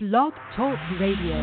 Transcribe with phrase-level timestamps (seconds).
[0.00, 1.34] Blog Talk Radio.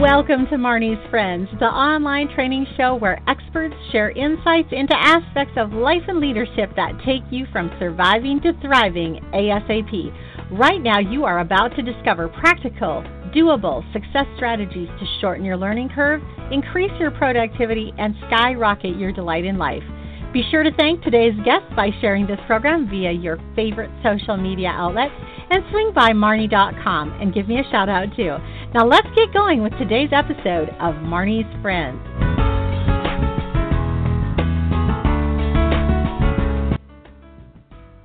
[0.00, 5.74] Welcome to Marnie's Friends, the online training show where experts share insights into aspects of
[5.74, 10.48] life and leadership that take you from surviving to thriving ASAP.
[10.50, 13.02] Right now, you are about to discover practical,
[13.36, 19.44] doable success strategies to shorten your learning curve, increase your productivity, and skyrocket your delight
[19.44, 19.82] in life.
[20.30, 24.68] Be sure to thank today's guests by sharing this program via your favorite social media
[24.68, 25.14] outlets
[25.48, 28.36] and swing by Marnie.com and give me a shout out too.
[28.74, 31.98] Now let's get going with today's episode of Marnie's Friends.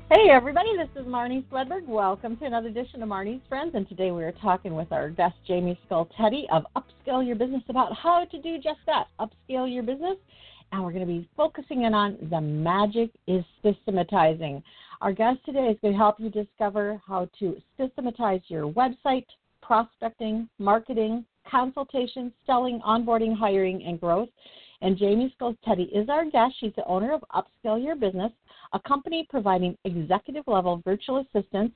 [0.10, 1.86] Hey everybody, this is Marnie Swedberg.
[1.88, 5.36] Welcome to another edition of Marnie's Friends, and today we are talking with our guest
[5.50, 10.16] Jaimie Skultety of Upscale Your Business about how to do just that, upscale your business
[10.74, 14.64] and we're going to be focusing in on the magic is systematizing.
[15.02, 19.28] Our guest today is going to help you discover how to systematize your website,
[19.62, 24.30] prospecting, marketing, consultation, selling, onboarding, hiring, and growth.
[24.82, 26.56] And Jaimie Skultety is our guest.
[26.60, 28.32] She's the owner of Upscale Your Business,
[28.74, 31.76] a company providing executive level virtual assistants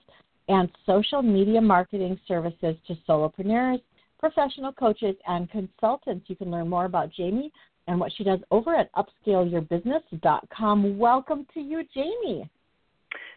[0.49, 3.81] and social media marketing services to solopreneurs,
[4.19, 6.27] professional coaches, and consultants.
[6.27, 7.51] You can learn more about Jaimie
[7.87, 10.97] and what she does over at upscaleyourbusiness.com.
[10.97, 12.49] Welcome to you, Jaimie.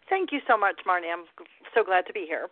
[0.09, 1.11] Thank you so much, Marnie.
[1.11, 1.25] I'm
[1.73, 2.47] so glad to be here.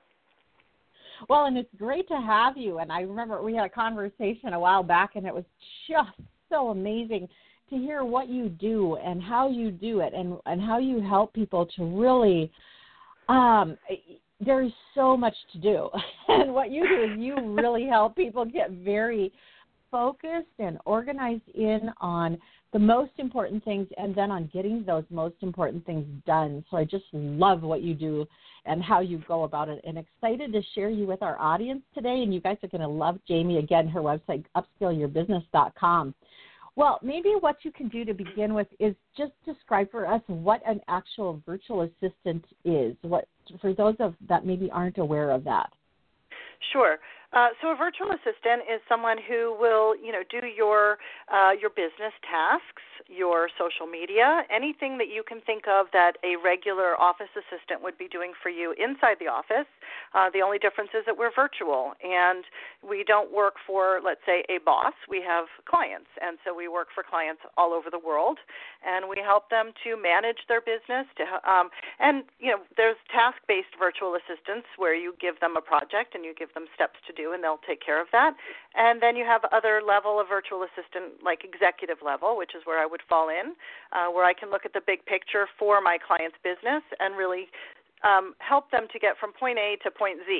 [1.27, 2.79] Well, and it's great to have you.
[2.79, 5.43] And I remember we had a conversation a while back, and it was
[5.89, 6.11] just
[6.49, 7.27] so amazing
[7.69, 11.33] to hear what you do and how you do it, and and how you help
[11.33, 12.51] people to really.
[13.27, 13.77] Um,
[14.43, 15.89] there's so much to do,
[16.29, 19.33] and what you do is you really help people get very
[19.91, 22.37] focused and organized in on
[22.71, 26.63] the most important things and then on getting those most important things done.
[26.69, 28.25] So I just love what you do
[28.65, 32.21] and how you go about it and excited to share you with our audience today.
[32.21, 36.13] And you guys are going to love Jaimie again, her website, upscaleyourbusiness.com.
[36.75, 40.61] Well, maybe what you can do to begin with is just describe for us what
[40.65, 42.95] an actual virtual assistant is.
[43.01, 43.27] What
[43.59, 45.71] for those of that maybe aren't aware of that.
[46.71, 46.97] Sure.
[47.31, 50.97] Uh, so a virtual assistant is someone who will, you know, do your
[51.29, 56.41] uh, your business tasks, your social media, anything that you can think of that a
[56.41, 59.69] regular office assistant would be doing for you inside the office.
[60.17, 62.45] Uh, the only difference is that we're virtual and
[62.81, 64.93] we don't work for, let's say, a boss.
[65.07, 68.41] We have clients, and so we work for clients all over the world,
[68.81, 71.05] and we help them to manage their business.
[71.21, 71.69] To um,
[71.99, 76.33] and you know, there's task-based virtual assistants where you give them a project and you
[76.33, 78.31] give them steps to do, and they'll take care of that.
[78.75, 82.79] And then you have other level of virtual assistant, like executive level, which is where
[82.79, 83.47] I would fall in,
[83.95, 87.45] uh, where I can look at the big picture for my client's business and really
[88.03, 90.31] um, help them to get from point A to point Z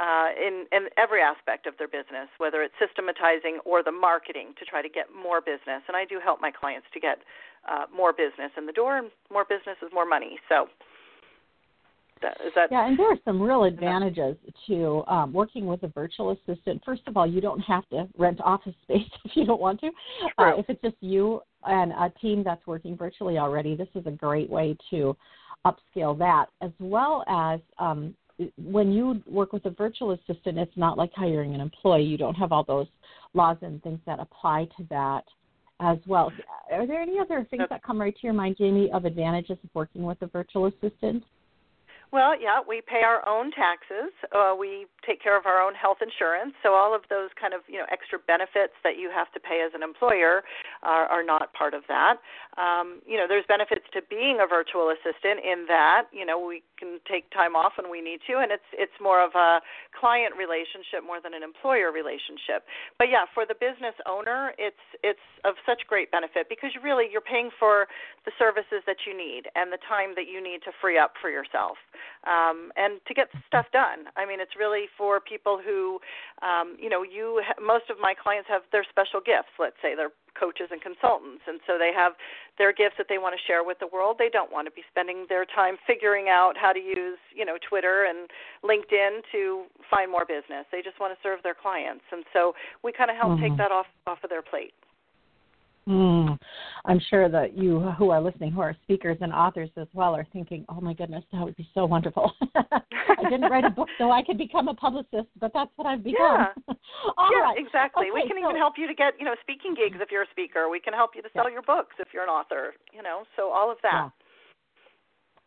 [0.00, 4.64] uh, in, in every aspect of their business, whether it's systematizing or the marketing to
[4.64, 5.84] try to get more business.
[5.88, 7.18] And I do help my clients to get
[7.68, 10.40] uh, more business in the door, and more business is more money.
[10.48, 10.68] So
[12.24, 14.36] that, is that yeah, and there are some real advantages
[14.66, 16.82] to um, working with a virtual assistant.
[16.84, 19.88] First of all, you don't have to rent office space if you don't want to.
[20.38, 24.10] Uh, if it's just you and a team that's working virtually already, this is a
[24.10, 25.16] great way to
[25.66, 28.14] upscale that, as well as um,
[28.56, 32.02] when you work with a virtual assistant, it's not like hiring an employee.
[32.02, 32.88] You don't have all those
[33.34, 35.24] laws and things that apply to that
[35.80, 36.32] as well.
[36.72, 39.70] Are there any other things that come right to your mind, Jaimie, of advantages of
[39.74, 41.22] working with a virtual assistant?
[42.14, 44.14] Well, yeah, we pay our own taxes.
[44.30, 46.54] Uh, we take care of our own health insurance.
[46.62, 49.66] So all of those kind of you know extra benefits that you have to pay
[49.66, 50.46] as an employer
[50.86, 52.22] are, are not part of that.
[52.54, 56.62] Um, you know, there's benefits to being a virtual assistant in that you know we
[56.84, 59.64] can take time off when we need to, and it's it's more of a
[59.96, 62.68] client relationship more than an employer relationship.
[63.00, 67.24] But yeah, for the business owner, it's it's of such great benefit because really you're
[67.24, 67.88] paying for
[68.28, 71.32] the services that you need and the time that you need to free up for
[71.32, 71.80] yourself
[72.28, 74.12] um, and to get stuff done.
[74.16, 76.00] I mean, it's really for people who,
[76.44, 79.56] um, you know, you most of my clients have their special gifts.
[79.56, 82.12] Let's say they're coaches and consultants, and so they have
[82.58, 84.16] their gifts that they want to share with the world.
[84.18, 87.56] They don't want to be spending their time figuring out how to use, you know,
[87.62, 88.28] Twitter and
[88.62, 90.66] LinkedIn to find more business.
[90.70, 93.42] They just want to serve their clients, and so we kind of help mm-hmm.
[93.42, 94.74] take that off off of their plate.
[95.88, 96.38] Mm.
[96.86, 100.26] I'm sure that you who are listening, who are speakers and authors as well, are
[100.32, 104.10] thinking, "Oh my goodness, that would be so wonderful." I didn't write a book so
[104.10, 106.46] I could become a publicist, but that's what I've become.
[107.04, 107.58] Yeah, yeah right.
[107.58, 108.06] exactly.
[108.06, 110.22] Okay, we can so, even help you to get, you know, speaking gigs if you're
[110.22, 110.68] a speaker.
[110.70, 111.54] We can help you to sell yeah.
[111.54, 112.74] your books if you're an author.
[112.92, 114.08] You know, so all of that.
[114.08, 114.24] Yeah.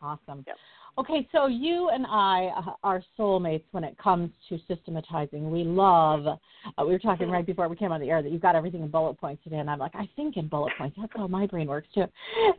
[0.01, 0.43] Awesome.
[0.45, 0.57] Yep.
[0.99, 2.49] Okay, so you and I
[2.83, 5.51] are soulmates when it comes to systematizing.
[5.51, 6.25] We love.
[6.25, 8.81] Uh, we were talking right before we came on the air that you've got everything
[8.81, 10.97] in bullet points today, and I'm like, I think in bullet points.
[10.99, 12.05] That's how my brain works too.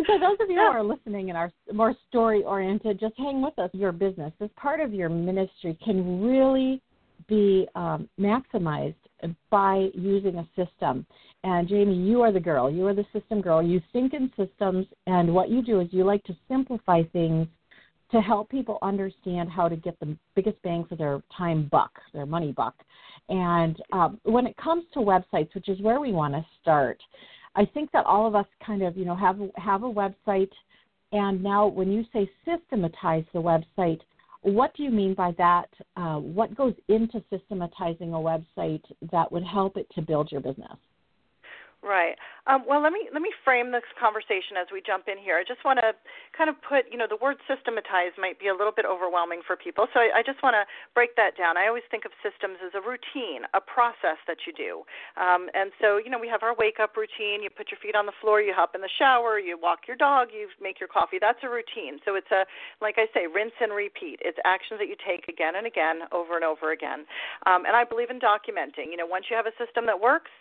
[0.06, 3.58] So those of you who are listening and are more story oriented, just hang with
[3.58, 3.70] us.
[3.72, 6.80] Your business, this part of your ministry, can really
[7.26, 8.94] be um, maximized
[9.50, 11.04] by using a system.
[11.42, 12.70] And Jaimie, you are the girl.
[12.70, 13.60] You are the system girl.
[13.60, 17.48] You think in systems, and what you do is you like to simplify things
[18.10, 22.26] to help people understand how to get the biggest bang for their time buck, their
[22.26, 22.74] money buck.
[23.28, 26.98] And um, when it comes to websites, which is where we want to start,
[27.54, 30.50] I think that all of us kind of, you know, have have a website,
[31.12, 34.00] and now when you say systematize the website,
[34.42, 35.68] what do you mean by that?
[35.96, 40.76] Uh, what goes into systematizing a website that would help it to build your business?
[41.88, 42.20] Right.
[42.44, 45.40] Um, well, let me let me frame this conversation as we jump in here.
[45.40, 45.96] I just want to
[46.36, 49.56] kind of put, you know, the word systematize might be a little bit overwhelming for
[49.56, 51.56] people, so I, I just want to break that down.
[51.56, 54.84] I always think of systems as a routine, a process that you do.
[55.16, 57.40] Um, and so, you know, we have our wake up routine.
[57.40, 59.96] You put your feet on the floor, you hop in the shower, you walk your
[59.96, 61.16] dog, you make your coffee.
[61.16, 62.04] That's a routine.
[62.04, 62.44] So it's a,
[62.84, 64.20] like I say, rinse and repeat.
[64.20, 67.08] It's actions that you take again and again, over and over again.
[67.48, 68.92] Um, and I believe in documenting.
[68.92, 70.32] You know, once you have a system that works,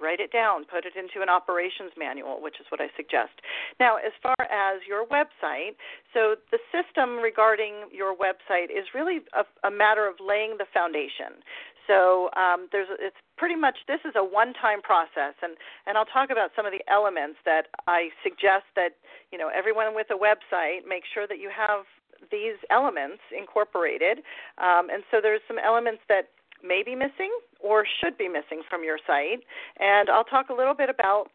[0.00, 3.40] write it down, put it into an operations manual, which is what I suggest.
[3.80, 5.76] Now, as far as your website,
[6.12, 11.40] so the system regarding your website is really a, a matter of laying the foundation.
[11.86, 15.56] So um, there's it's pretty much this is a one-time process, and
[15.86, 18.98] and I'll talk about some of the elements that I suggest that
[19.30, 21.86] you know everyone with a website make sure that you have
[22.30, 24.18] these elements incorporated.
[24.58, 26.30] Um, and so there's some elements that
[26.64, 27.30] may be missing
[27.66, 29.42] or should be missing from your site.
[29.80, 31.26] And I'll talk a little bit about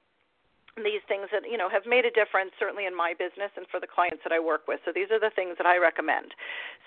[0.80, 3.83] these things that you know have made a difference certainly in my business and for
[3.83, 4.80] the clients that I work with.
[4.88, 6.31] So these are the things that I recommend.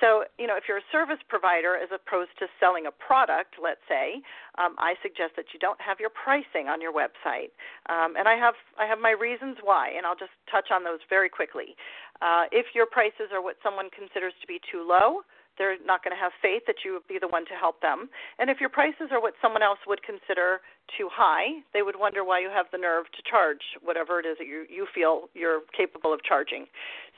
[0.00, 3.84] So you know if you're a service provider as opposed to selling a product, let's
[3.84, 4.24] say,
[4.56, 7.52] um, I suggest that you don't have your pricing on your website.
[7.92, 11.04] Um, and I have I have my reasons why, and I'll just touch on those
[11.12, 11.76] very quickly.
[12.24, 15.28] Uh, if your prices are what someone considers to be too low,
[15.58, 18.08] they're not going to have faith that you would be the one to help them.
[18.38, 20.60] And if your prices are what someone else would consider
[20.96, 24.36] too high, they would wonder why you have the nerve to charge whatever it is
[24.38, 26.66] that you, you feel you're capable of charging.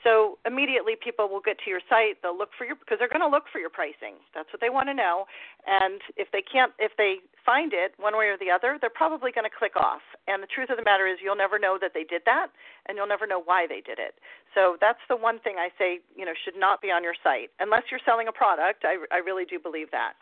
[0.03, 3.25] So immediately people will get to your site, they'll look for your because they're going
[3.25, 4.21] to look for your pricing.
[4.33, 5.25] That's what they want to know.
[5.65, 9.31] And if they can't if they find it one way or the other, they're probably
[9.31, 10.05] going to click off.
[10.27, 12.53] And the truth of the matter is you'll never know that they did that
[12.85, 14.15] and you'll never know why they did it.
[14.53, 17.49] So that's the one thing I say, you know, should not be on your site
[17.59, 18.85] unless you're selling a product.
[18.85, 20.13] I I really do believe that.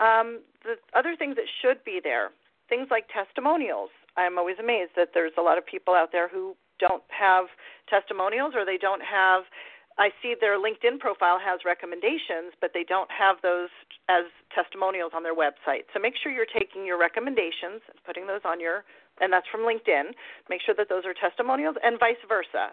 [0.00, 2.32] Um, the other things that should be there,
[2.70, 3.90] things like testimonials.
[4.16, 7.46] I'm always amazed that there's a lot of people out there who don't have
[7.90, 9.44] testimonials or they don't have
[10.00, 13.68] I see their LinkedIn profile has recommendations, but they don't have those
[14.08, 15.92] as testimonials on their website.
[15.92, 18.88] So make sure you're taking your recommendations and putting those on your,
[19.20, 20.16] and that's from LinkedIn.
[20.48, 22.72] Make sure that those are testimonials and vice versa.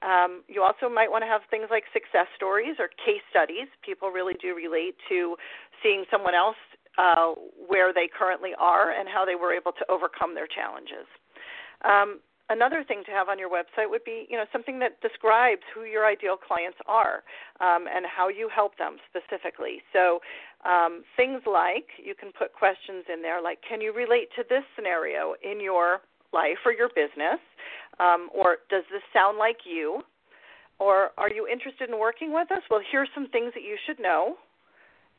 [0.00, 3.68] Um, you also might want to have things like success stories or case studies.
[3.84, 5.36] People really do relate to
[5.82, 6.58] seeing someone else
[6.98, 7.34] uh,
[7.68, 11.06] where they currently are and how they were able to overcome their challenges.
[11.84, 15.62] Um, another thing to have on your website would be you know something that describes
[15.74, 17.24] who your ideal clients are
[17.60, 19.82] um, and how you help them specifically.
[19.92, 20.20] So
[20.68, 24.62] um, things like you can put questions in there like can you relate to this
[24.76, 26.00] scenario in your
[26.32, 27.40] life or your business?
[28.00, 30.02] Um, or does this sound like you?
[30.78, 32.62] Or are you interested in working with us?
[32.70, 34.36] Well here's some things that you should know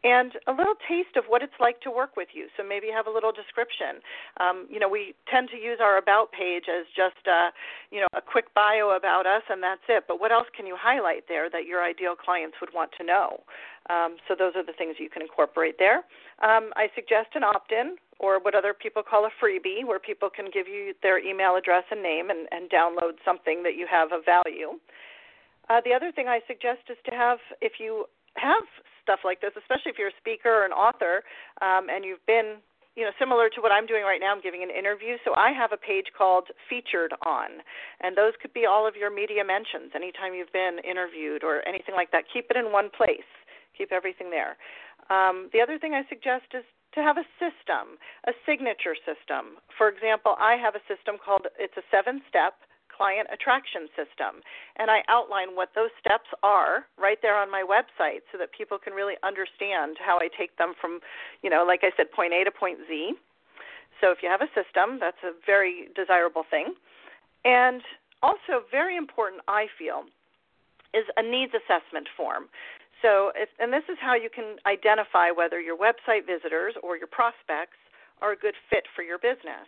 [0.04, 2.48] and a little taste of what it's like to work with you.
[2.58, 4.04] So maybe have a little description.
[4.40, 7.56] Um, you know, we tend to use our about page as just a,
[7.90, 10.04] you know, a quick bio about us and that's it.
[10.08, 13.44] But what else can you highlight there that your ideal clients would want to know?
[13.90, 16.04] Um, so those are the things you can incorporate there.
[16.44, 20.48] Um, I suggest an opt-in or what other people call a freebie, where people can
[20.54, 24.24] give you their email address and name and, and download something that you have of
[24.24, 24.80] value.
[25.70, 28.06] Uh, the other thing I suggest is to have, if you
[28.36, 28.64] have
[29.04, 31.22] stuff like this, especially if you're a speaker or an author
[31.62, 32.64] um, and you've been,
[32.96, 35.20] you know, similar to what I'm doing right now, I'm giving an interview.
[35.28, 37.62] So I have a page called Featured On,
[38.02, 41.94] and those could be all of your media mentions anytime you've been interviewed or anything
[41.94, 42.26] like that.
[42.32, 43.28] Keep it in one place,
[43.78, 44.56] keep everything there.
[45.12, 46.64] Um, the other thing I suggest is
[46.96, 47.98] to have a system,
[48.30, 49.58] a signature system.
[49.78, 52.54] For example, I have a system called, it's a seven step
[52.96, 54.46] client attraction system.
[54.78, 58.78] And I outline what those steps are right there on my website so that people
[58.78, 61.02] can really understand how I take them from,
[61.42, 63.14] you know, like I said, point A to point Z.
[64.02, 66.74] So if you have a system, that's a very desirable thing.
[67.46, 67.82] And
[68.24, 70.08] also, very important, I feel,
[70.96, 72.48] is a needs assessment form.
[73.04, 77.12] So, if, and this is how you can identify whether your website visitors or your
[77.12, 77.76] prospects
[78.24, 79.68] are a good fit for your business.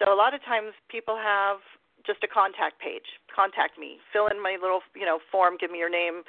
[0.00, 1.60] So, a lot of times people have
[2.06, 3.18] just a contact page.
[3.34, 3.98] Contact me.
[4.12, 5.56] Fill in my little, you know, form.
[5.58, 6.22] Give me your name,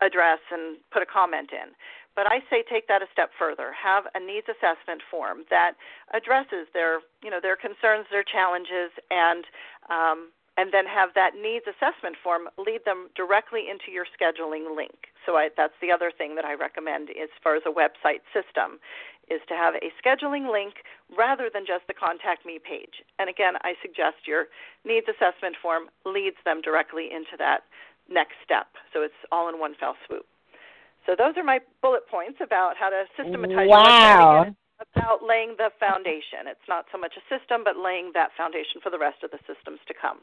[0.00, 1.74] address, and put a comment in.
[2.18, 3.70] But I say take that a step further.
[3.70, 5.78] Have a needs assessment form that
[6.12, 9.44] addresses their, you know, their concerns, their challenges, and
[9.86, 10.18] um,
[10.58, 15.14] and then have that needs assessment form lead them directly into your scheduling link.
[15.24, 18.82] So I, that's the other thing that I recommend as far as a website system
[19.30, 20.82] is to have a scheduling link
[21.14, 23.06] rather than just the contact me page.
[23.22, 24.50] And again, I suggest your
[24.82, 27.62] needs assessment form leads them directly into that
[28.10, 28.66] next step.
[28.92, 30.26] So it's all in one fell swoop.
[31.06, 34.42] So those are my bullet points about how to systematize wow.
[34.42, 34.56] your
[34.92, 36.46] about laying the foundation.
[36.46, 39.42] It's not so much a system, but laying that foundation for the rest of the
[39.42, 40.22] systems to come.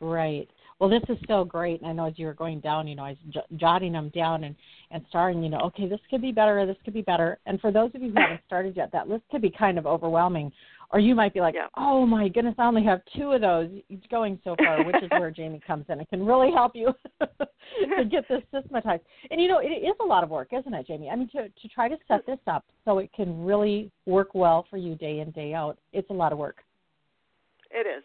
[0.00, 0.48] Right.
[0.78, 1.80] Well, this is so great.
[1.80, 4.10] And I know as you were going down, you know, I was j- jotting them
[4.14, 4.54] down and
[4.90, 7.38] and starting, you know, okay, this could be better, this could be better.
[7.46, 9.86] And for those of you who haven't started yet, that list could be kind of
[9.86, 10.50] overwhelming.
[10.90, 11.66] Or you might be like, yeah.
[11.76, 13.68] oh my goodness, I only have two of those
[14.10, 16.00] going so far, which is where Jaimie comes in.
[16.00, 19.02] It can really help you to get this systematized.
[19.30, 21.12] And you know, it is a lot of work, isn't it, Jaimie?
[21.12, 24.64] I mean, to to try to set this up so it can really work well
[24.70, 25.76] for you day in day out.
[25.92, 26.62] It's a lot of work.
[27.70, 28.04] It is.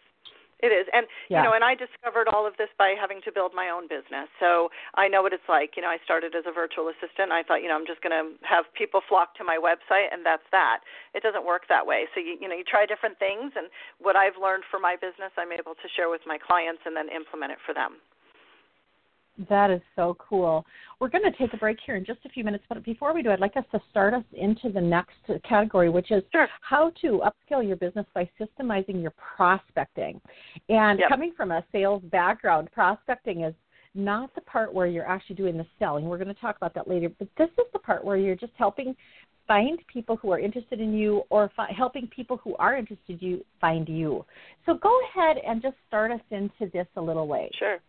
[0.63, 1.43] It is, and yeah.
[1.43, 4.32] you know, and I discovered all of this by having to build my own business.
[4.39, 5.75] So I know what it's like.
[5.75, 7.36] You know, I started as a virtual assistant.
[7.36, 10.24] I thought, you know, I'm just going to have people flock to my website, and
[10.24, 10.79] that's that.
[11.12, 12.08] It doesn't work that way.
[12.15, 13.67] So you, you know, you try different things, and
[14.00, 17.12] what I've learned for my business, I'm able to share with my clients and then
[17.12, 18.00] implement it for them.
[19.50, 20.66] That is so cool.
[21.00, 23.24] We're going to take a break here in just a few minutes, but before we
[23.24, 25.16] do, I'd like us to start us into the next
[25.48, 26.48] category, which is sure.
[26.62, 30.22] how to upscale your business by systemizing your prospecting.
[30.70, 31.10] And yep.
[31.10, 33.56] coming from a sales background, prospecting is
[33.96, 36.06] not the part where you're actually doing the selling.
[36.06, 38.54] We're going to talk about that later, but this is the part where you're just
[38.58, 38.96] helping
[39.48, 43.28] find people who are interested in you or fi- helping people who are interested in
[43.28, 44.25] you find you.
[44.66, 47.50] So go ahead and just start us into this a little way.
[47.58, 47.80] Sure.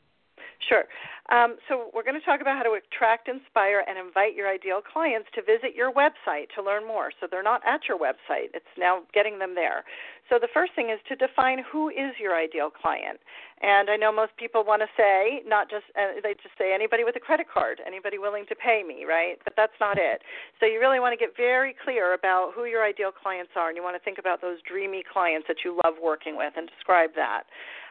[0.68, 0.84] Sure.
[1.32, 4.80] Um, so we're going to talk about how to attract, inspire, and invite your ideal
[4.80, 7.10] clients to visit your website to learn more.
[7.20, 9.84] So they're not at your website; it's now getting them there.
[10.28, 13.20] So the first thing is to define who is your ideal client.
[13.62, 17.04] And I know most people want to say not just uh, they just say anybody
[17.04, 19.40] with a credit card, anybody willing to pay me, right?
[19.44, 20.20] But that's not it.
[20.60, 23.76] So you really want to get very clear about who your ideal clients are, and
[23.76, 27.10] you want to think about those dreamy clients that you love working with and describe
[27.16, 27.44] that.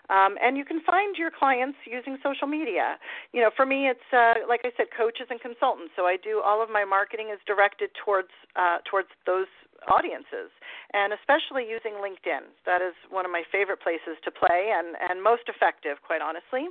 [0.10, 3.00] Um, and you can find your clients using social media.
[3.32, 5.94] You know, for me, it's uh, like I said, coaches and consultants.
[5.96, 9.48] So I do all of my marketing is directed towards uh, towards those
[9.88, 10.52] audiences,
[10.94, 12.52] and especially using LinkedIn.
[12.66, 16.68] That is one of my favorite places to play and and most effective, quite honestly.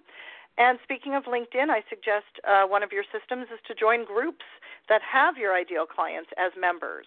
[0.59, 4.45] And speaking of LinkedIn, I suggest uh, one of your systems is to join groups
[4.89, 7.07] that have your ideal clients as members.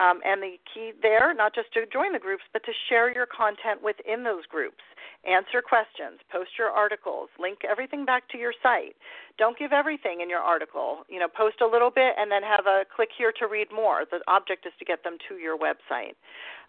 [0.00, 3.26] Um, and the key there, not just to join the groups, but to share your
[3.26, 4.82] content within those groups
[5.26, 8.96] answer questions, post your articles, link everything back to your site.
[9.38, 11.04] Don't give everything in your article.
[11.08, 14.04] You know, post a little bit and then have a click here to read more.
[14.08, 16.14] The object is to get them to your website.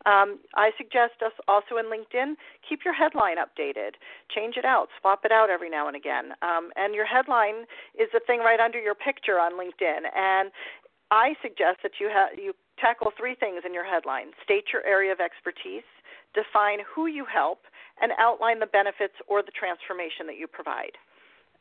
[0.05, 2.35] Um, I suggest us also in LinkedIn,
[2.67, 3.97] keep your headline updated.
[4.33, 6.33] Change it out, swap it out every now and again.
[6.41, 7.65] Um, and your headline
[7.99, 10.09] is the thing right under your picture on LinkedIn.
[10.15, 10.51] And
[11.11, 15.11] I suggest that you ha- you tackle three things in your headline: state your area
[15.11, 15.87] of expertise,
[16.33, 17.63] define who you help,
[18.01, 20.97] and outline the benefits or the transformation that you provide.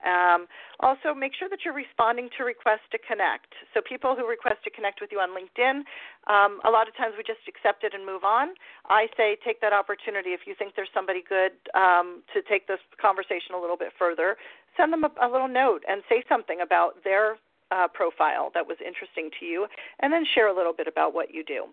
[0.05, 0.47] Um,
[0.81, 3.49] also, make sure that you're responding to requests to connect.
[3.73, 5.81] So, people who request to connect with you on LinkedIn,
[6.29, 8.53] um, a lot of times we just accept it and move on.
[8.85, 12.83] I say take that opportunity if you think there's somebody good um, to take this
[13.01, 14.37] conversation a little bit further.
[14.77, 17.41] Send them a, a little note and say something about their
[17.71, 19.67] uh, profile that was interesting to you,
[20.01, 21.67] and then share a little bit about what you do.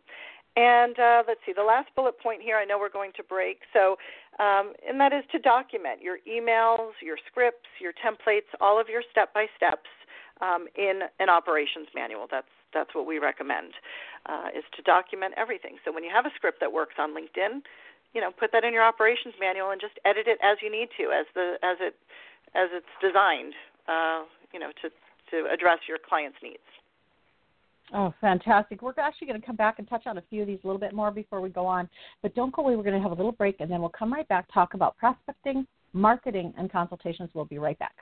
[0.57, 3.59] And uh, let's see, the last bullet point here, I know we're going to break.
[3.71, 3.95] So,
[4.39, 9.01] um, and that is to document your emails, your scripts, your templates, all of your
[9.11, 9.87] step by steps
[10.41, 12.27] um, in an operations manual.
[12.29, 13.73] That's that's what we recommend,
[14.27, 15.75] uh, is to document everything.
[15.83, 17.59] So when you have a script that works on LinkedIn,
[18.13, 20.89] you know, put that in your operations manual and just edit it as you need
[20.97, 21.95] to, as the as it
[22.55, 23.53] as it's designed,
[23.87, 24.89] uh, you know, to
[25.31, 26.59] to address your client's needs.
[27.93, 28.81] Oh, fantastic.
[28.81, 30.79] We're actually going to come back and touch on a few of these a little
[30.79, 31.89] bit more before we go on.
[32.21, 32.75] But don't go away.
[32.75, 34.95] We're going to have a little break, and then we'll come right back, talk about
[34.97, 37.29] prospecting, marketing, and consultations.
[37.33, 37.95] We'll be right back.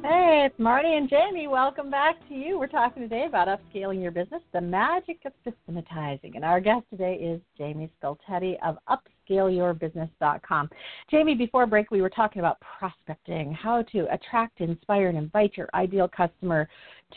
[0.08, 1.50] Hey, it's Marty and Jaimie.
[1.50, 2.60] Welcome back to you.
[2.60, 6.36] We're talking today about upscaling your business, the magic of systematizing.
[6.36, 8.78] And our guest today is Jaimie Skultety of
[9.30, 10.70] upscaleyourbusiness.com.
[11.12, 15.70] Jaimie, before break, we were talking about prospecting, how to attract, inspire, and invite your
[15.74, 16.68] ideal customer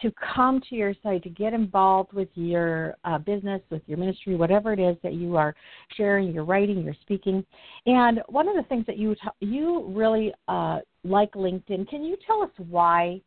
[0.02, 4.36] to come to your site, to get involved with your uh, business, with your ministry,
[4.36, 5.54] whatever it is that you are
[5.96, 7.44] sharing, you're writing, you're speaking.
[7.86, 11.88] And one of the things that you you really uh, like LinkedIn.
[11.88, 13.20] Can you tell us why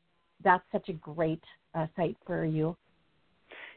[0.44, 2.76] that's such a great uh, site for you?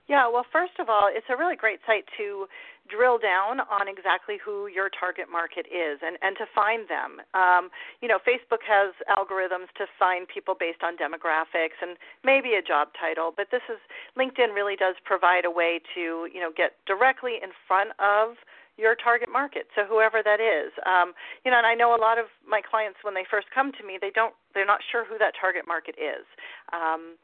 [0.06, 2.46] Yeah, well, first of all, it's a really great site to
[2.92, 7.24] drill down on exactly who your target market is and, and to find them.
[7.32, 7.72] Um,
[8.04, 12.88] you know, Facebook has algorithms to find people based on demographics and maybe a job
[13.00, 13.80] title, but this is
[14.12, 18.36] LinkedIn really does provide a way to, you know, get directly in front of
[18.76, 19.72] your target market.
[19.72, 21.14] So whoever that is, um,
[21.46, 23.86] you know, and I know a lot of my clients when they first come to
[23.86, 26.26] me, they don't, they're not sure who that target market is.
[26.74, 27.16] Um,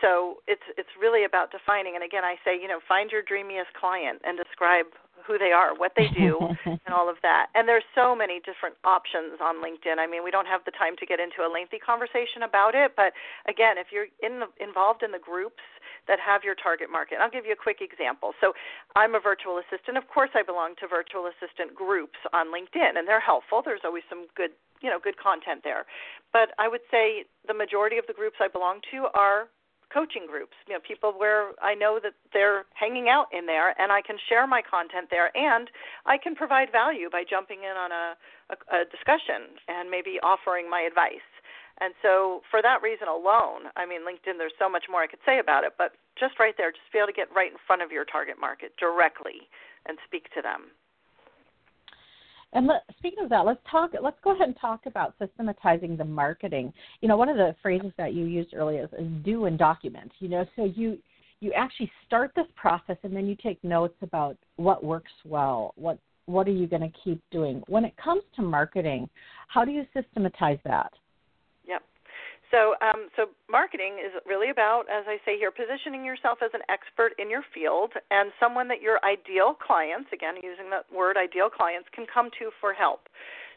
[0.00, 1.94] so it's it's really about defining.
[1.94, 4.86] And again, I say, you know, find your dreamiest client and describe
[5.26, 6.36] who they are, what they do,
[6.66, 7.48] and all of that.
[7.54, 9.96] And there's so many different options on LinkedIn.
[9.96, 12.92] I mean, we don't have the time to get into a lengthy conversation about it,
[12.96, 13.16] but
[13.48, 15.64] again, if you're in the, involved in the groups
[16.06, 17.16] that have your target market.
[17.16, 18.36] I'll give you a quick example.
[18.40, 18.52] So,
[18.94, 19.96] I'm a virtual assistant.
[19.96, 23.62] Of course, I belong to virtual assistant groups on LinkedIn, and they're helpful.
[23.64, 24.52] There's always some good,
[24.84, 25.88] you know, good content there.
[26.32, 29.48] But I would say the majority of the groups I belong to are
[29.94, 33.92] coaching groups you know people where i know that they're hanging out in there and
[33.92, 35.70] i can share my content there and
[36.04, 38.18] i can provide value by jumping in on a,
[38.50, 41.22] a, a discussion and maybe offering my advice
[41.80, 45.24] and so, for that reason alone, I mean, LinkedIn, there's so much more I could
[45.26, 47.82] say about it, but just right there, just be able to get right in front
[47.82, 49.50] of your target market directly
[49.86, 50.70] and speak to them.
[52.54, 53.90] And let, speaking of that, let's talk.
[54.00, 56.72] Let's go ahead and talk about systematizing the marketing.
[57.00, 60.12] You know, one of the phrases that you used earlier is, is do and document.
[60.20, 60.98] You know, so you
[61.40, 65.98] you actually start this process and then you take notes about what works well, what
[66.26, 67.62] what are you going to keep doing.
[67.66, 69.10] When it comes to marketing,
[69.48, 70.92] how do you systematize that?
[72.54, 76.62] So, um, so marketing is really about, as I say here, positioning yourself as an
[76.70, 81.50] expert in your field and someone that your ideal clients, again using that word, ideal
[81.50, 83.10] clients, can come to for help.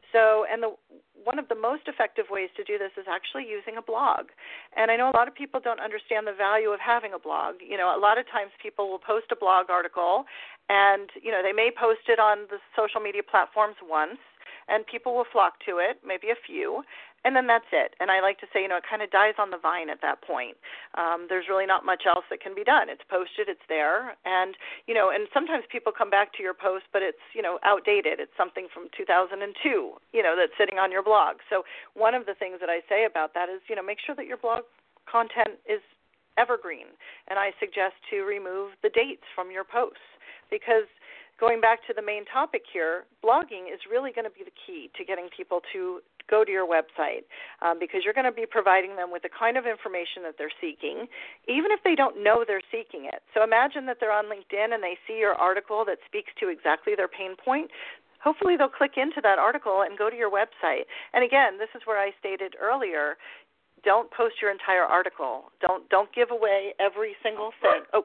[0.10, 0.74] So, and the
[1.14, 4.34] one of the most effective ways to do this is actually using a blog.
[4.74, 7.60] And I know a lot of people don't understand the value of having a blog.
[7.60, 10.24] You know, a lot of times people will post a blog article
[10.70, 14.24] and, you know, they may post it on the social media platforms once
[14.68, 16.84] and people will flock to it, maybe a few,
[17.26, 17.96] and then that's it.
[18.00, 20.02] And I like to say, you know, it kind of dies on the vine at
[20.02, 20.56] that point.
[20.96, 22.90] Um, there's really not much else that can be done.
[22.90, 26.86] It's posted, it's there, and you know, and sometimes people come back to your post,
[26.94, 28.20] but it's you know outdated.
[28.20, 29.44] It's something from 2002,
[30.14, 31.38] you know, that's sitting on your blog.
[31.50, 34.16] So one of the things that I say about that is, you know, make sure
[34.16, 34.64] that your blog
[35.10, 35.82] content is
[36.38, 36.94] evergreen,
[37.28, 40.06] and I suggest to remove the dates from your posts
[40.50, 40.88] because
[41.40, 44.90] going back to the main topic here, blogging is really going to be the key
[44.98, 47.26] to getting people to go to your website
[47.62, 50.54] um, because you're going to be providing them with the kind of information that they're
[50.62, 51.08] seeking,
[51.48, 53.24] even if they don't know they're seeking it.
[53.34, 56.94] So imagine that they're on LinkedIn and they see your article that speaks to exactly
[56.96, 57.72] their pain point
[58.24, 60.90] hopefully they'll click into that article and go to your website.
[61.14, 63.16] And again, this is where I stated earlier,
[63.84, 65.52] don't post your entire article.
[65.62, 67.84] Don't don't give away every single thing.
[67.94, 68.04] Oh,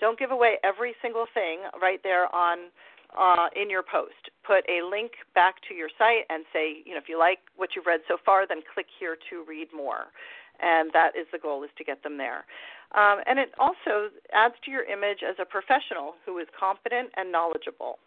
[0.00, 2.72] don't give away every single thing right there on
[3.18, 4.30] uh, in your post.
[4.46, 7.70] Put a link back to your site and say, you know, if you like what
[7.74, 10.12] you've read so far, then click here to read more.
[10.60, 12.44] And that is the goal is to get them there.
[12.92, 17.32] Um, and it also adds to your image as a professional who is competent and
[17.32, 17.98] knowledgeable.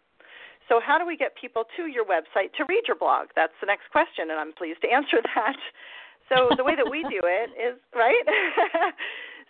[0.68, 3.28] So, how do we get people to your website to read your blog?
[3.36, 5.56] That's the next question, and I'm pleased to answer that.
[6.28, 8.24] So, the way that we do it is, right?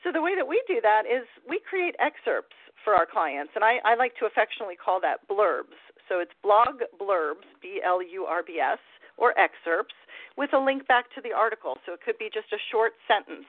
[0.05, 3.65] so, the way that we do that is we create excerpts for our clients, and
[3.65, 5.81] I, I like to affectionately call that blurbs.
[6.09, 8.79] So it's blog blurbs, B L U R B S,
[9.17, 9.97] or excerpts
[10.37, 11.79] with a link back to the article.
[11.87, 13.49] So it could be just a short sentence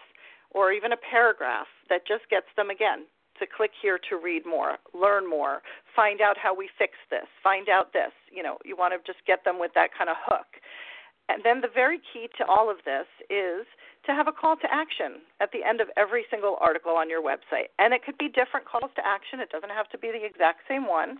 [0.51, 3.03] or even a paragraph that just gets them again
[3.39, 5.59] to click here to read more, learn more,
[5.93, 8.15] find out how we fix this, find out this.
[8.31, 10.47] You know, you want to just get them with that kind of hook.
[11.27, 13.67] And then the very key to all of this is
[14.05, 17.21] to have a call to action at the end of every single article on your
[17.21, 17.73] website.
[17.79, 20.61] And it could be different calls to action, it doesn't have to be the exact
[20.67, 21.19] same one.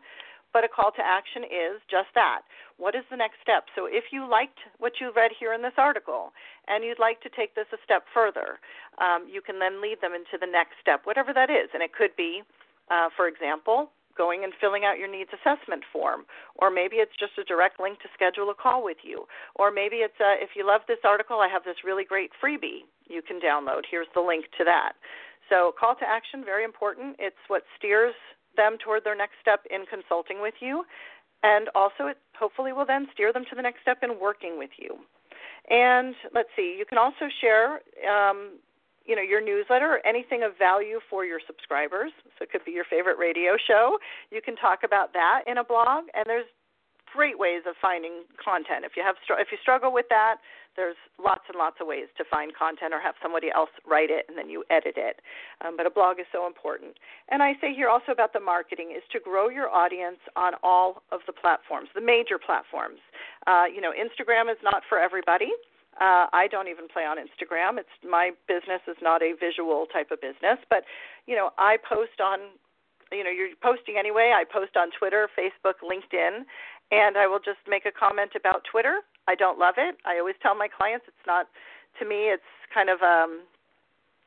[0.54, 2.48] But a call to action is just that.
[2.78, 3.68] What is the next step?
[3.76, 6.32] So if you liked what you read here in this article
[6.70, 8.64] and you'd like to take this a step further,
[9.04, 11.68] um, you can then lead them into the next step, whatever that is.
[11.76, 12.40] And it could be,
[12.88, 16.26] uh, for example, going and filling out your needs assessment form,
[16.56, 19.98] or maybe it's just a direct link to schedule a call with you, or maybe
[19.98, 23.22] it's a, uh, if you love this article, I have this really great freebie you
[23.22, 23.84] can download.
[23.90, 24.94] Here's the link to that.
[25.50, 27.18] So, call to action, very important.
[27.20, 28.16] It's what steers
[28.58, 30.86] them toward their next step in consulting with you,
[31.44, 34.72] and also it hopefully will then steer them to the next step in working with
[34.78, 34.98] you.
[35.70, 38.60] And let's see, you can also share um,
[39.06, 42.12] you know your newsletter or anything of value for your subscribers.
[42.38, 43.98] So it could be your favorite radio show.
[44.32, 46.46] You can talk about that in a blog, and there's
[47.16, 48.84] great ways of finding content.
[48.84, 50.38] If you have if you struggle with that,
[50.76, 54.26] there's lots and lots of ways to find content or have somebody else write it
[54.28, 55.22] and then you edit it.
[55.64, 57.00] Um, but a blog is so important.
[57.30, 61.04] And I say here also about the marketing is to grow your audience on all
[61.12, 63.00] of the platforms, the major platforms.
[63.48, 65.52] Uh, you know, Instagram is not for everybody.
[66.00, 67.80] Uh, I don't even play on Instagram.
[67.80, 70.84] It's my business is not a visual type of business, but
[71.26, 72.52] you know I post on,
[73.12, 74.34] you know you're posting anyway.
[74.36, 76.44] I post on Twitter, Facebook, LinkedIn,
[76.92, 79.02] and I will just make a comment about Twitter.
[79.28, 79.96] I don't love it.
[80.06, 81.48] I always tell my clients it's not.
[82.00, 83.48] To me, it's kind of um,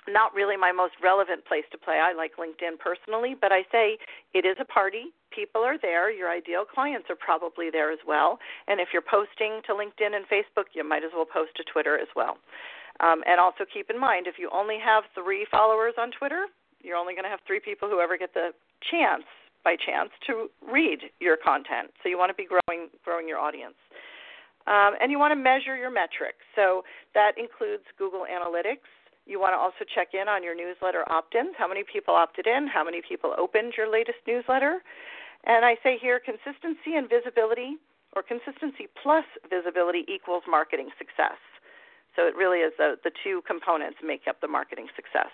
[0.08, 2.00] not really my most relevant place to play.
[2.00, 3.98] I like LinkedIn personally, but I say
[4.32, 5.12] it is a party.
[5.34, 6.10] People are there.
[6.10, 8.38] Your ideal clients are probably there as well.
[8.66, 11.98] And if you're posting to LinkedIn and Facebook, you might as well post to Twitter
[11.98, 12.38] as well.
[13.00, 16.46] Um, and also keep in mind, if you only have three followers on Twitter,
[16.82, 18.50] you're only going to have three people who ever get the
[18.90, 19.24] chance,
[19.64, 21.90] by chance, to read your content.
[22.02, 23.76] So you want to be growing, growing your audience.
[24.66, 26.44] Um, and you want to measure your metrics.
[26.54, 26.82] So
[27.14, 28.84] that includes Google Analytics,
[29.28, 31.54] you want to also check in on your newsletter opt ins.
[31.56, 32.66] How many people opted in?
[32.66, 34.80] How many people opened your latest newsletter?
[35.44, 37.76] And I say here consistency and visibility,
[38.16, 41.38] or consistency plus visibility equals marketing success.
[42.16, 45.30] So it really is the, the two components make up the marketing success.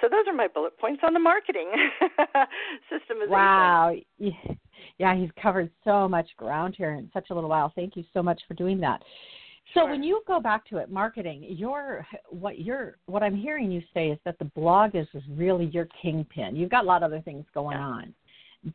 [0.00, 1.72] So those are my bullet points on the marketing
[2.92, 3.30] systemization.
[3.30, 3.96] Wow.
[4.98, 7.72] Yeah, he's covered so much ground here in such a little while.
[7.74, 9.02] Thank you so much for doing that.
[9.74, 9.90] So sure.
[9.90, 14.08] when you go back to it, marketing, your what you're what I'm hearing you say
[14.08, 16.56] is that the blog is, is really your kingpin.
[16.56, 17.84] You've got a lot of other things going yeah.
[17.84, 18.14] on.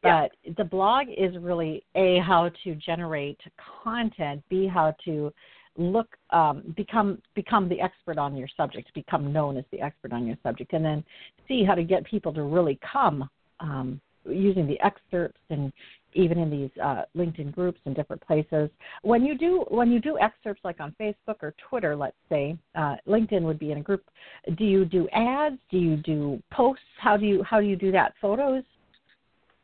[0.02, 0.54] But yeah.
[0.58, 3.40] the blog is really a how to generate
[3.84, 5.34] content, b how to
[5.78, 10.28] look um, become become the expert on your subject, become known as the expert on
[10.28, 11.04] your subject, and then
[11.48, 13.28] see how to get people to really come
[13.60, 15.74] um, using the excerpts and
[16.16, 18.70] even in these uh, LinkedIn groups and different places.
[19.02, 22.96] When you do when you do excerpts like on Facebook or Twitter, let's say uh,
[23.08, 24.04] LinkedIn would be in a group.
[24.58, 25.58] Do you do ads?
[25.72, 26.84] Do you do posts?
[27.00, 28.14] How do you how do you do that?
[28.22, 28.64] Photos?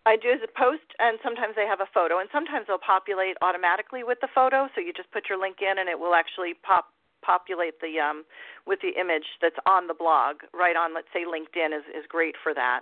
[0.06, 3.38] I do as a post, and sometimes they have a photo, and sometimes they'll populate
[3.42, 4.68] automatically with the photo.
[4.74, 6.90] So you just put your link in, and it will actually pop
[7.30, 8.26] populate the um,
[8.66, 12.34] with the image that's on the blog right on let's say linkedin is, is great
[12.42, 12.82] for that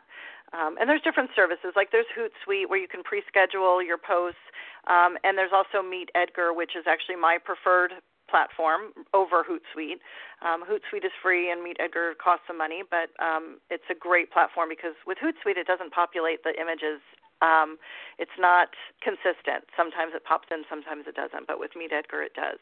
[0.54, 4.40] um, and there's different services, like there's Hootsuite where you can pre-schedule your posts,
[4.88, 7.92] um, and there's also Meet Edgar, which is actually my preferred
[8.30, 10.00] platform over Hootsuite.
[10.40, 14.32] Um, Hootsuite is free, and Meet Edgar costs some money, but um, it's a great
[14.32, 17.04] platform because with Hootsuite it doesn't populate the images.
[17.42, 17.78] Um,
[18.18, 18.72] it's not
[19.04, 19.68] consistent.
[19.76, 21.46] Sometimes it pops in, sometimes it doesn't.
[21.46, 22.60] But with Meet Edgar, it does.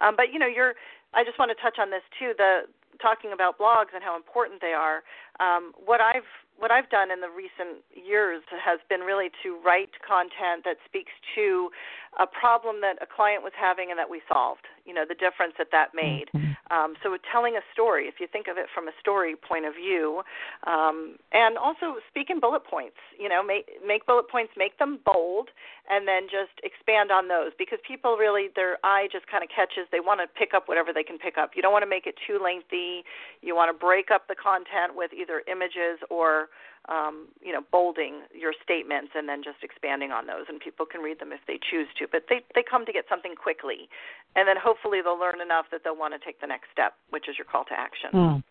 [0.00, 0.74] Um, but you know, you're.
[1.14, 2.32] I just want to touch on this too.
[2.36, 2.68] The
[3.00, 5.02] talking about blogs and how important they are.
[5.40, 9.94] Um, what I've what I've done in the recent years has been really to write
[10.02, 11.70] content that speaks to
[12.18, 14.66] a problem that a client was having and that we solved.
[14.88, 16.32] You know, the difference that that made.
[16.32, 16.56] Mm-hmm.
[16.72, 19.74] Um, so telling a story, if you think of it from a story point of
[19.76, 20.22] view,
[20.66, 22.96] um, and also speak in bullet points.
[23.20, 25.48] You know, make make bullet points, make them bold,
[25.88, 29.84] and then just expand on those because people really their eye just kind of catches.
[29.92, 31.52] They want to pick up whatever they can pick up.
[31.54, 33.04] You don't want to make it too lengthy.
[33.44, 36.48] You want to break up the content with either images or
[36.88, 41.00] um, you know, bolding your statements and then just expanding on those, and people can
[41.00, 42.06] read them if they choose to.
[42.10, 43.88] But they they come to get something quickly,
[44.36, 47.28] and then hopefully they'll learn enough that they'll want to take the next step, which
[47.28, 48.10] is your call to action.
[48.14, 48.42] Mm.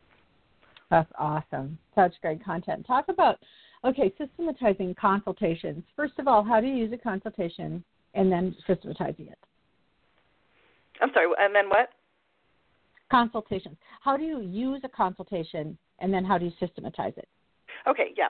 [0.89, 1.77] That's awesome.
[1.95, 2.85] Such great content.
[2.85, 3.39] Talk about
[3.83, 5.83] okay, systematizing consultations.
[5.95, 9.37] First of all, how do you use a consultation, and then systematizing it.
[11.01, 11.89] I'm sorry, and then what?
[13.09, 13.77] Consultations.
[14.01, 17.27] How do you use a consultation, and then how do you systematize it?
[17.85, 18.29] Okay, yeah.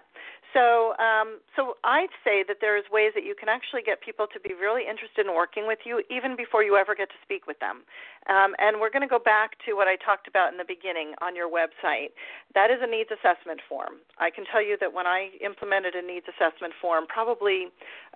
[0.54, 4.40] So, um, so I'd say that there's ways that you can actually get people to
[4.40, 7.60] be really interested in working with you even before you ever get to speak with
[7.60, 7.84] them.
[8.26, 11.14] Um, and we're going to go back to what I talked about in the beginning
[11.22, 12.16] on your website.
[12.56, 14.00] That is a needs assessment form.
[14.18, 17.68] I can tell you that when I implemented a needs assessment form, probably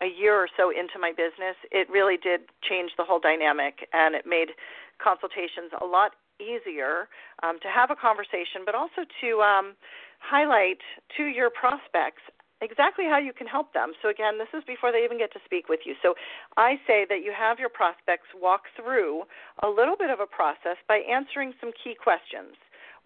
[0.02, 4.16] a year or so into my business, it really did change the whole dynamic, and
[4.16, 4.56] it made
[5.04, 7.06] consultations a lot easier
[7.44, 9.78] um, to have a conversation, but also to um,
[10.22, 10.80] highlight
[11.18, 12.22] to your prospects
[12.62, 13.92] exactly how you can help them.
[14.02, 15.96] So, again, this is before they even get to speak with you.
[16.02, 16.14] So,
[16.58, 19.24] I say that you have your prospects walk through
[19.64, 22.56] a little bit of a process by answering some key questions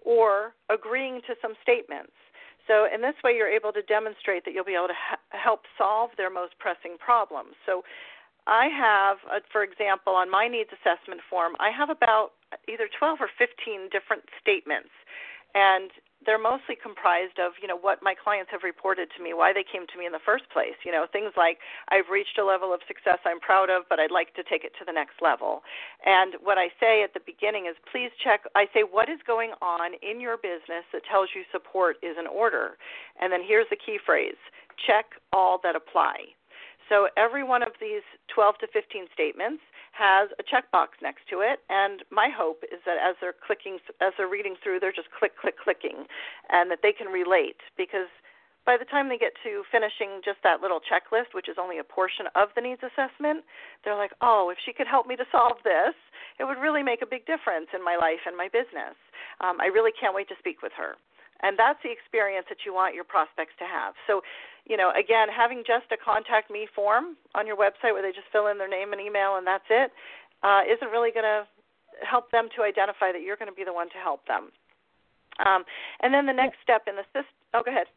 [0.04, 2.14] or agreeing to some statements.
[2.68, 5.64] So, in this way, you're able to demonstrate that you'll be able to ha- help
[5.78, 7.56] solve their most pressing problems.
[7.66, 7.84] So,
[8.46, 13.18] I have, uh, for example, on my needs assessment form, I have about either 12
[13.22, 14.94] or 15 different statements.
[15.56, 15.90] And
[16.26, 19.64] they're mostly comprised of you know what my clients have reported to me why they
[19.64, 21.60] came to me in the first place you know things like
[21.90, 24.74] i've reached a level of success i'm proud of but i'd like to take it
[24.78, 25.62] to the next level.
[26.06, 29.52] And what i say at the beginning is please check i say what is going
[29.62, 32.78] on in your business that tells you support is in order?
[33.20, 34.40] And then here's the key phrase
[34.86, 36.36] check all that apply.
[36.90, 39.64] So every one of these 12 to 15 statements
[39.96, 44.12] has a checkbox next to it, and my hope is that as they're clicking, as
[44.20, 46.06] they're reading through, they're just click, click, clicking,
[46.52, 48.12] and that they can relate because
[48.66, 51.86] by the time they get to finishing just that little checklist, which is only a
[51.86, 53.46] portion of the needs assessment,
[53.86, 55.94] they're like, oh, if she could help me to solve this,
[56.42, 58.98] it would really make a big difference in my life and my business.
[59.40, 60.98] Um, I really can't wait to speak with her.
[61.42, 63.94] And that's the experience that you want your prospects to have.
[64.08, 64.22] So,
[64.66, 68.32] you know, again, having just a contact me form on your website where they just
[68.32, 69.92] fill in their name and email and that's it,
[70.44, 71.44] uh, not really going to
[72.08, 74.52] help them to identify that you're going to be the one to help them.
[75.46, 75.64] Um,
[76.02, 77.36] and then the next step in the system.
[77.54, 77.88] Oh, go ahead.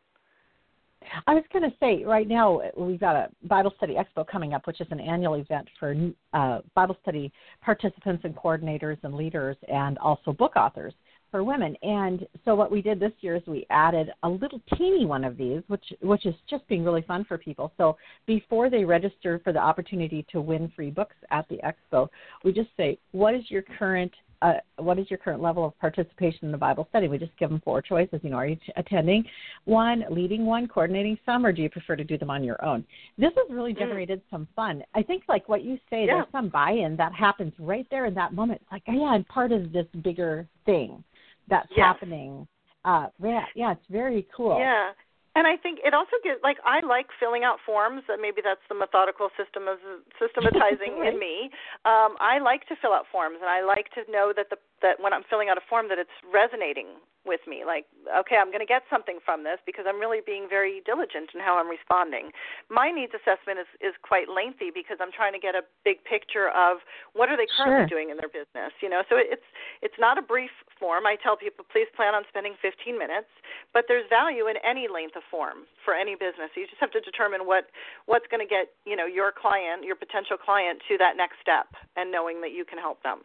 [1.26, 4.66] I was going to say, right now we've got a Bible Study Expo coming up,
[4.66, 5.94] which is an annual event for
[6.32, 10.92] uh, Bible study participants and coordinators and leaders, and also book authors
[11.30, 11.76] for women.
[11.82, 15.36] And so what we did this year is we added a little teeny one of
[15.36, 17.72] these, which which is just being really fun for people.
[17.76, 22.08] So before they register for the opportunity to win free books at the expo,
[22.44, 24.12] we just say, what is your current
[24.42, 27.08] uh, what is your current level of participation in the Bible study?
[27.08, 28.20] We just give them four choices.
[28.22, 29.24] You know, are you attending
[29.64, 32.84] one, leading one, coordinating some, or do you prefer to do them on your own?
[33.16, 33.78] This has really mm.
[33.78, 34.30] generated mm.
[34.30, 34.82] some fun.
[34.94, 36.14] I think, like what you say, yeah.
[36.14, 38.60] there's some buy-in that happens right there in that moment.
[38.70, 41.02] Like, oh, yeah, I'm part of this bigger thing
[41.48, 41.84] that's yes.
[41.84, 42.46] happening.
[42.84, 44.58] Uh, yeah, yeah, it's very cool.
[44.58, 44.92] Yeah.
[45.38, 48.02] And I think it also gives like I like filling out forms.
[48.10, 49.78] That maybe that's the methodical system of
[50.18, 51.14] systematizing right.
[51.14, 51.54] in me.
[51.86, 54.98] Um, I like to fill out forms, and I like to know that the that
[54.98, 57.62] when I'm filling out a form that it's resonating with me.
[57.68, 61.36] Like, okay, I'm going to get something from this because I'm really being very diligent
[61.36, 62.32] in how I'm responding.
[62.72, 66.48] My needs assessment is is quite lengthy because I'm trying to get a big picture
[66.56, 66.80] of
[67.12, 67.92] what are they currently sure.
[67.92, 68.72] doing in their business.
[68.80, 69.44] You know, so it's
[69.84, 71.04] it's not a brief form.
[71.04, 73.28] I tell people please plan on spending 15 minutes,
[73.76, 76.48] but there's value in any length of form for any business.
[76.56, 77.68] You just have to determine what
[78.08, 81.68] what's going to get you know your client, your potential client, to that next step,
[81.94, 83.20] and knowing that you can help them.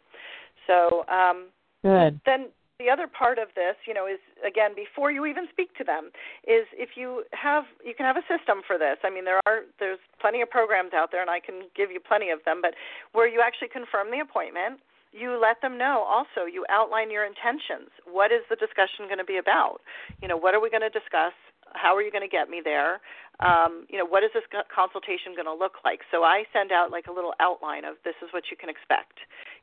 [0.68, 1.50] So um,
[1.84, 2.20] good.
[2.26, 5.84] Then the other part of this, you know, is again before you even speak to
[5.84, 6.10] them,
[6.48, 8.98] is if you have you can have a system for this.
[9.04, 12.00] I mean, there are there's plenty of programs out there, and I can give you
[12.00, 12.60] plenty of them.
[12.62, 12.74] But
[13.12, 14.82] where you actually confirm the appointment,
[15.14, 16.04] you let them know.
[16.10, 17.94] Also, you outline your intentions.
[18.10, 19.82] What is the discussion going to be about?
[20.22, 21.34] You know, what are we going to discuss?
[21.74, 23.02] How are you going to get me there?
[23.40, 26.06] um, you know, what is this consultation going to look like?
[26.12, 29.18] So I send out like a little outline of this is what you can expect.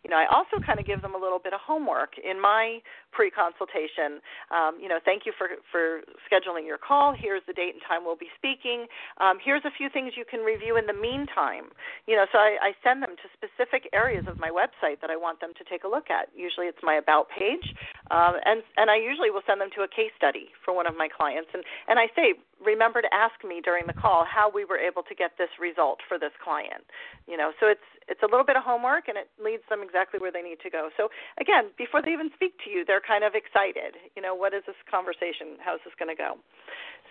[0.05, 2.17] You know, I also kind of give them a little bit of homework.
[2.19, 2.81] In my
[3.12, 4.23] pre-consultation.
[4.51, 7.14] Um, you know, thank you for for scheduling your call.
[7.14, 8.87] Here's the date and time we'll be speaking.
[9.18, 11.75] Um, here's a few things you can review in the meantime.
[12.07, 15.16] You know, so I, I send them to specific areas of my website that I
[15.16, 16.29] want them to take a look at.
[16.35, 17.75] Usually it's my about page,
[18.11, 20.96] um, and and I usually will send them to a case study for one of
[20.96, 21.51] my clients.
[21.55, 25.03] And and I say remember to ask me during the call how we were able
[25.03, 26.85] to get this result for this client.
[27.27, 30.18] You know, so it's it's a little bit of homework and it leads them exactly
[30.18, 30.90] where they need to go.
[30.96, 33.97] So again, before they even speak to you, they're kind of excited.
[34.17, 35.57] You know, what is this conversation?
[35.61, 36.39] How's this going to go?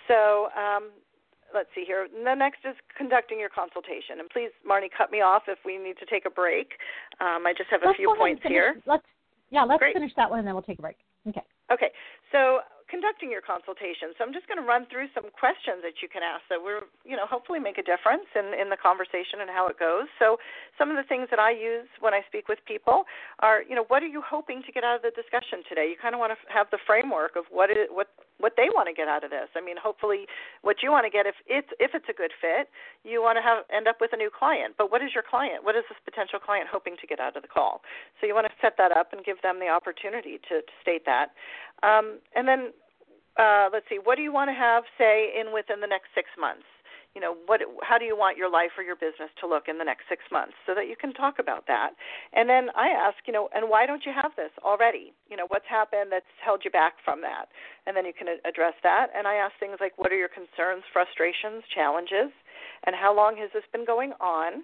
[0.08, 0.90] So um,
[1.54, 2.08] let's see here.
[2.08, 4.20] The next is conducting your consultation.
[4.20, 6.78] And please, Marnie, cut me off if we need to take a break.
[7.20, 8.82] Um, I just have a let's few points here.
[8.86, 9.06] Let's
[9.50, 9.96] yeah, let's Great.
[9.96, 10.98] finish that one and then we'll take a break.
[11.28, 11.42] Okay.
[11.74, 11.90] Okay.
[12.32, 14.18] So conducting your consultation.
[14.18, 16.90] So I'm just going to run through some questions that you can ask that will,
[17.06, 20.10] you know, hopefully make a difference in, in the conversation and how it goes.
[20.18, 20.42] So
[20.76, 23.06] some of the things that I use when I speak with people
[23.40, 25.88] are, you know, what are you hoping to get out of the discussion today?
[25.94, 28.88] You kind of want to have the framework of what it, what what they want
[28.88, 29.52] to get out of this.
[29.56, 30.26] I mean, hopefully,
[30.64, 32.72] what you want to get if it's if it's a good fit,
[33.04, 34.76] you want to have end up with a new client.
[34.78, 35.64] But what is your client?
[35.64, 37.82] What is this potential client hoping to get out of the call?
[38.20, 41.04] So you want to set that up and give them the opportunity to, to state
[41.06, 41.36] that.
[41.84, 42.72] Um, and then
[43.38, 46.28] uh, let's see, what do you want to have say in within the next six
[46.40, 46.68] months?
[47.16, 49.78] You know what how do you want your life or your business to look in
[49.78, 51.92] the next 6 months so that you can talk about that
[52.34, 55.46] and then i ask you know and why don't you have this already you know
[55.50, 57.50] what's happened that's held you back from that
[57.88, 60.84] and then you can address that and i ask things like what are your concerns
[60.94, 62.30] frustrations challenges
[62.86, 64.64] and how long has this been going on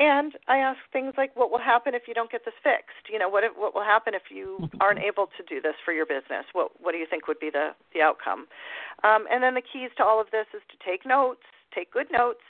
[0.00, 3.12] and I ask things like, what will happen if you don't get this fixed?
[3.12, 5.92] You know, what if, what will happen if you aren't able to do this for
[5.92, 6.48] your business?
[6.52, 8.46] What what do you think would be the the outcome?
[9.04, 12.06] Um, and then the keys to all of this is to take notes, take good
[12.10, 12.44] notes,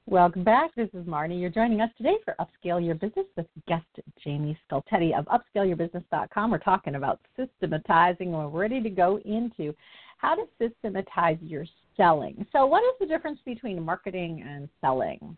[0.07, 0.69] Welcome back.
[0.75, 1.41] This is Marnie.
[1.41, 3.87] You're joining us today for Upscale Your Business with guest
[4.23, 6.51] Jaimie Skultety of UpscaleYourBusiness.com.
[6.51, 9.73] We're talking about systematizing, and we're ready to go into
[10.17, 11.65] how to systematize your
[11.97, 12.45] selling.
[12.53, 15.35] So, what is the difference between marketing and selling?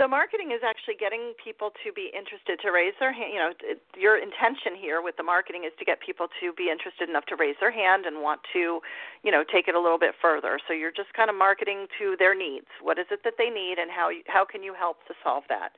[0.00, 3.36] So marketing is actually getting people to be interested to raise their hand.
[3.36, 3.52] You know,
[3.92, 7.36] your intention here with the marketing is to get people to be interested enough to
[7.36, 8.80] raise their hand and want to,
[9.20, 10.56] you know, take it a little bit further.
[10.64, 12.64] So you're just kind of marketing to their needs.
[12.80, 15.76] What is it that they need, and how how can you help to solve that?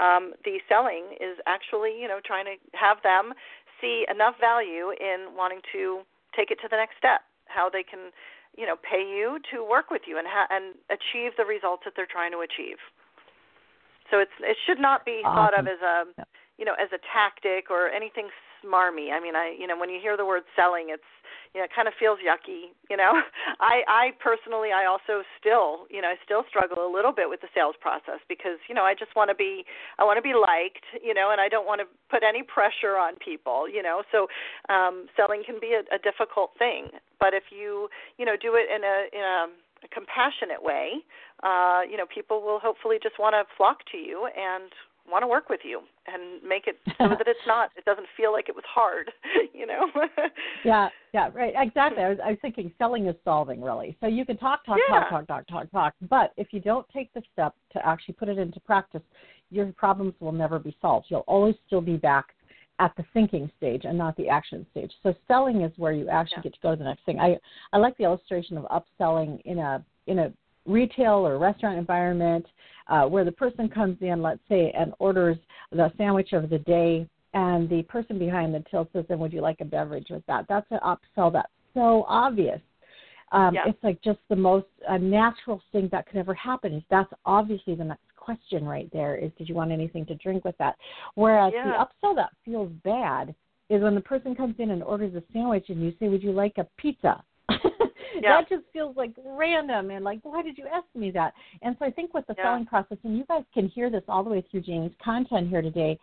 [0.00, 3.36] Um, the selling is actually, you know, trying to have them
[3.84, 7.20] see enough value in wanting to take it to the next step.
[7.52, 8.16] How they can,
[8.56, 11.92] you know, pay you to work with you and ha- and achieve the results that
[12.00, 12.80] they're trying to achieve.
[14.10, 15.34] So it's it should not be awesome.
[15.34, 16.26] thought of as a
[16.58, 18.28] you know as a tactic or anything
[18.64, 19.12] smarmy.
[19.12, 21.06] I mean, I you know when you hear the word selling, it's
[21.54, 22.74] you know it kind of feels yucky.
[22.90, 23.20] You know,
[23.60, 27.40] I I personally I also still you know I still struggle a little bit with
[27.40, 29.64] the sales process because you know I just want to be
[29.98, 32.96] I want to be liked you know and I don't want to put any pressure
[32.96, 34.26] on people you know so
[34.72, 36.90] um, selling can be a, a difficult thing.
[37.20, 39.46] But if you you know do it in a in a
[39.84, 40.94] a compassionate way,
[41.42, 44.70] uh, you know, people will hopefully just want to flock to you and
[45.10, 48.32] want to work with you and make it so that it's not it doesn't feel
[48.32, 49.10] like it was hard
[49.54, 49.86] you know?
[50.64, 52.02] Yeah yeah right exactly.
[52.02, 53.96] I was, I was thinking selling is solving really.
[54.00, 55.00] So you can talk talk yeah.
[55.08, 58.28] talk talk talk talk talk but if you don't take the step to actually put
[58.28, 59.02] it into practice
[59.50, 61.06] your problems will never be solved.
[61.08, 62.34] You'll always still be back
[62.78, 64.92] at the thinking stage and not the action stage.
[65.02, 66.42] So selling is where you actually yeah.
[66.44, 67.18] get to go to the next thing.
[67.18, 67.38] I
[67.72, 70.32] I like the illustration of upselling in a in a
[70.66, 72.46] retail or restaurant environment
[72.88, 75.36] uh, where the person comes in, let's say, and orders
[75.72, 79.40] the sandwich of the day, and the person behind the till says, "Then would you
[79.40, 81.32] like a beverage with that?" That's an upsell.
[81.32, 82.60] That's so obvious.
[83.32, 83.62] Um, yeah.
[83.66, 86.72] It's like just the most uh, natural thing that could ever happen.
[86.72, 90.44] Is that's obviously the next question right there is did you want anything to drink
[90.44, 90.76] with that?
[91.14, 91.64] Whereas yeah.
[91.64, 93.34] the upsell that feels bad
[93.70, 96.32] is when the person comes in and orders a sandwich and you say, Would you
[96.32, 97.22] like a pizza?
[97.50, 98.40] yeah.
[98.40, 101.86] that just feels like random and like why did you ask me that and so
[101.86, 102.44] i think with the yeah.
[102.44, 105.62] selling process and you guys can hear this all the way through Jaimie's content here
[105.62, 105.98] today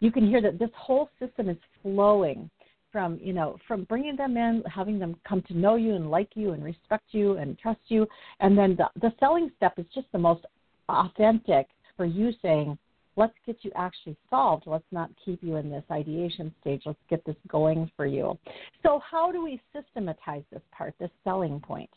[0.00, 2.50] you can hear that this whole system is flowing
[2.92, 6.30] from you know from bringing them in having them come to know you and like
[6.34, 8.06] you and respect you and trust you
[8.40, 10.44] and then the the selling step is just the most
[10.90, 11.66] authentic
[11.96, 12.78] for you saying,
[13.16, 14.64] let's get you actually solved.
[14.66, 16.82] Let's not keep you in this ideation stage.
[16.86, 18.38] Let's get this going for you.
[18.82, 21.90] So, how do we systematize this part, this selling point?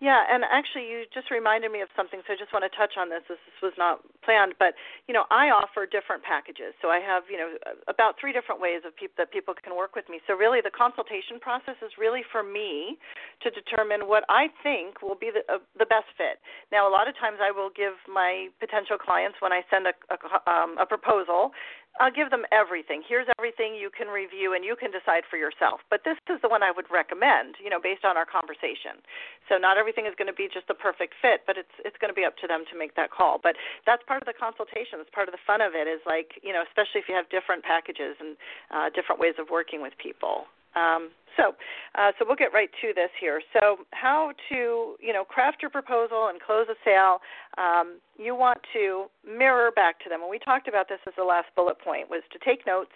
[0.00, 2.96] Yeah, and actually, you just reminded me of something, so I just want to touch
[2.96, 3.20] on this.
[3.28, 4.72] This, was not planned, but
[5.04, 6.72] you know, I offer different packages.
[6.80, 9.92] So I have, you know, about three different ways of people that people can work
[9.92, 10.16] with me.
[10.24, 12.96] So really, the consultation process is really for me
[13.44, 16.40] to determine what I think will be the uh, the best fit.
[16.72, 19.92] Now, a lot of times, I will give my potential clients when I send a
[20.08, 20.16] a,
[20.48, 21.52] um, a proposal
[22.00, 23.04] I'll give them everything.
[23.04, 25.84] Here's everything you can review and you can decide for yourself.
[25.92, 29.04] But this is the one I would recommend, you know, based on our conversation.
[29.52, 32.08] So not everything is going to be just the perfect fit, but it's it's going
[32.08, 33.36] to be up to them to make that call.
[33.36, 34.96] But that's part of the consultation.
[35.04, 37.28] It's part of the fun of it is like, you know, especially if you have
[37.28, 38.40] different packages and
[38.72, 40.48] uh, different ways of working with people.
[40.74, 41.54] Um, so,
[41.94, 43.40] uh, so we'll get right to this here.
[43.52, 47.18] So, how to you know craft your proposal and close a sale?
[47.58, 51.24] Um, you want to mirror back to them, and we talked about this as the
[51.24, 52.92] last bullet point was to take notes.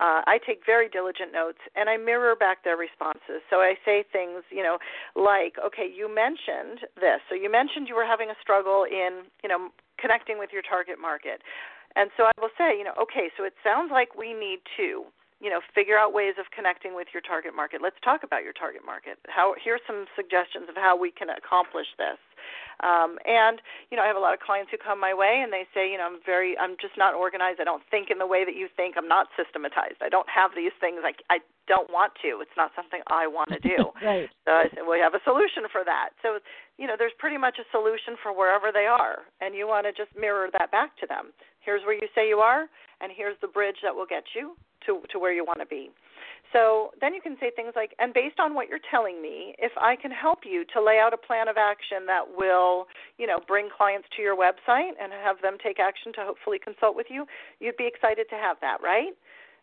[0.00, 3.44] Uh, I take very diligent notes, and I mirror back their responses.
[3.50, 4.78] So I say things, you know,
[5.14, 7.20] like, okay, you mentioned this.
[7.28, 9.68] So you mentioned you were having a struggle in, you know,
[10.00, 11.44] connecting with your target market.
[11.96, 15.04] And so I will say, you know, okay, so it sounds like we need to
[15.40, 17.80] you know figure out ways of connecting with your target market.
[17.82, 19.16] Let's talk about your target market.
[19.26, 22.20] How here's some suggestions of how we can accomplish this.
[22.80, 23.60] Um, and
[23.90, 25.84] you know i have a lot of clients who come my way and they say
[25.92, 27.60] you know i'm very i'm just not organized.
[27.60, 28.96] I don't think in the way that you think.
[28.96, 30.00] I'm not systematized.
[30.04, 31.00] I don't have these things.
[31.04, 31.38] I i
[31.68, 32.40] don't want to.
[32.44, 33.92] It's not something i want to do.
[34.00, 34.28] Right.
[34.44, 36.12] So i said well, we have a solution for that.
[36.20, 36.40] So
[36.76, 39.92] you know there's pretty much a solution for wherever they are and you want to
[39.92, 41.32] just mirror that back to them.
[41.60, 42.68] Here's where you say you are
[43.00, 44.56] and here's the bridge that will get you
[44.86, 45.90] to to where you want to be.
[46.52, 49.70] So then you can say things like, and based on what you're telling me, if
[49.80, 53.38] I can help you to lay out a plan of action that will, you know,
[53.46, 57.24] bring clients to your website and have them take action to hopefully consult with you,
[57.60, 59.14] you'd be excited to have that, right?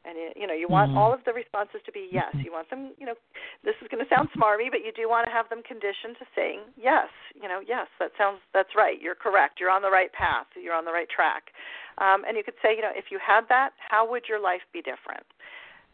[0.08, 0.98] And you know, you want mm-hmm.
[0.98, 2.32] all of the responses to be yes.
[2.34, 3.16] You want them, you know,
[3.64, 6.26] this is going to sound smarmy, but you do want to have them conditioned to
[6.32, 7.12] saying yes.
[7.36, 9.02] You know, yes, that sounds that's right.
[9.02, 9.60] You're correct.
[9.60, 10.48] You're on the right path.
[10.56, 11.52] You're on the right track.
[12.00, 14.64] Um, and you could say, you know, if you had that, how would your life
[14.72, 15.28] be different?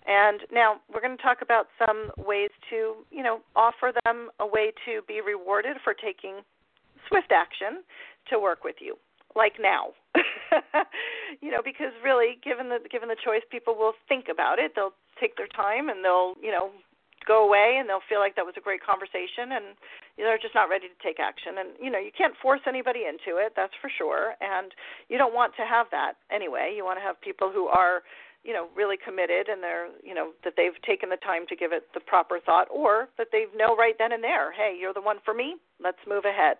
[0.05, 4.45] And now we're going to talk about some ways to, you know, offer them a
[4.45, 6.43] way to be rewarded for taking
[7.07, 7.84] swift action
[8.30, 8.97] to work with you,
[9.36, 9.95] like now.
[11.41, 14.74] you know, because really, given the given the choice, people will think about it.
[14.76, 16.70] They'll take their time and they'll, you know,
[17.26, 19.80] go away and they'll feel like that was a great conversation and
[20.18, 21.57] you know, they're just not ready to take action.
[21.57, 24.36] And you know you can't force anybody into it that's for sure.
[24.41, 24.72] And
[25.09, 26.74] you don't want to have that anyway.
[26.76, 28.03] You want to have people who are
[28.43, 31.72] you know really committed and they're you know that they've taken the time to give
[31.72, 35.01] it the proper thought or that they know right then and there hey you're the
[35.01, 35.55] one for me.
[35.82, 36.57] Let's move ahead.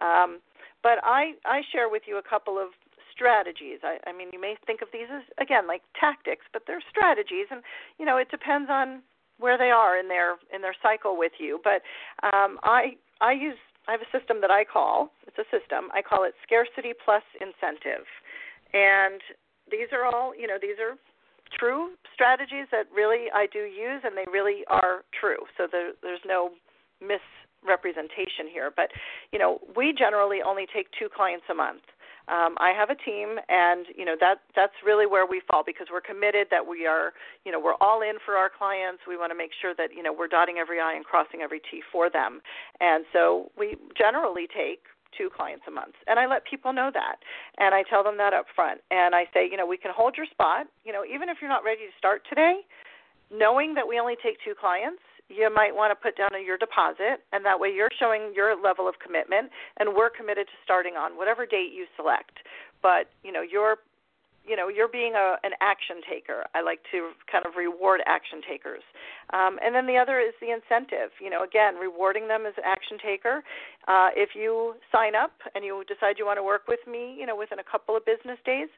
[0.00, 0.40] Um,
[0.82, 2.72] but i i share with you a couple of
[3.16, 6.84] strategies i i mean you may think of these as again like tactics but they're
[6.90, 7.62] strategies and
[7.98, 9.00] you know it depends on
[9.38, 11.60] where they are in their in their cycle with you.
[11.62, 11.82] But
[12.22, 13.58] um, I I use
[13.88, 17.22] I have a system that I call it's a system I call it scarcity plus
[17.40, 18.06] incentive,
[18.72, 19.20] and
[19.70, 20.96] these are all you know these are
[21.58, 25.46] true strategies that really I do use and they really are true.
[25.56, 26.50] So there, there's no
[27.00, 28.72] misrepresentation here.
[28.74, 28.90] But
[29.32, 31.84] you know we generally only take two clients a month
[32.28, 35.86] um, I have a team, and you know that that's really where we fall because
[35.90, 37.12] we're committed that we are,
[37.44, 39.02] you know, we're all in for our clients.
[39.06, 41.60] We want to make sure that you know we're dotting every I and crossing every
[41.60, 42.40] T for them,
[42.80, 44.82] and so we generally take
[45.16, 47.16] two clients a month and i let people know that
[47.56, 50.14] and i tell them that up front and i say you know we can hold
[50.14, 50.66] your spot.
[50.84, 52.60] You know even if you're not ready to start today
[53.32, 57.26] knowing that we only take two clients you might want to put down your deposit,
[57.32, 61.16] and that way you're showing your level of commitment, and we're committed to starting on
[61.16, 62.38] whatever date you select.
[62.82, 63.78] But you know, you're
[64.46, 66.44] you know you're being a, an action taker.
[66.54, 68.82] I like to kind of reward action takers,
[69.32, 71.10] um, and then the other is the incentive.
[71.18, 73.42] You know, again, rewarding them as an action taker.
[73.88, 77.26] Uh, if you sign up and you decide you want to work with me, you
[77.26, 78.68] know, within a couple of business days,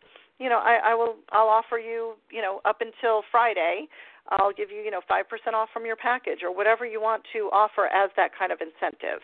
[0.41, 3.89] you know, I, I will I'll offer you you know up until Friday
[4.31, 7.51] I'll give you, you know, 5% off from your package or whatever you want to
[7.53, 9.21] offer as that kind of incentive.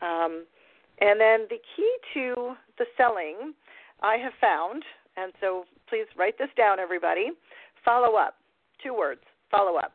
[0.00, 0.44] Um,
[1.00, 3.54] and then the key to the selling,
[4.02, 4.84] I have found,
[5.16, 7.30] and so please write this down, everybody
[7.84, 8.36] follow up.
[8.82, 9.92] Two words follow up.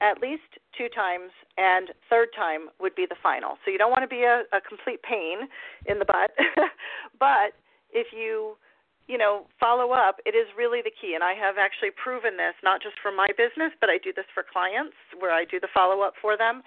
[0.00, 3.56] At least two times, and third time would be the final.
[3.64, 5.48] So you don't want to be a, a complete pain
[5.86, 6.32] in the butt,
[7.18, 7.56] but
[7.92, 8.56] if you
[9.06, 11.14] you know, follow up, it is really the key.
[11.14, 14.26] And I have actually proven this, not just for my business, but I do this
[14.34, 16.62] for clients where I do the follow up for them.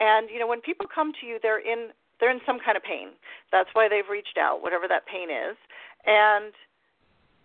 [0.00, 1.90] And, you know, when people come to you, they're in
[2.20, 3.18] they're in some kind of pain.
[3.50, 5.58] That's why they've reached out, whatever that pain is.
[6.06, 6.54] And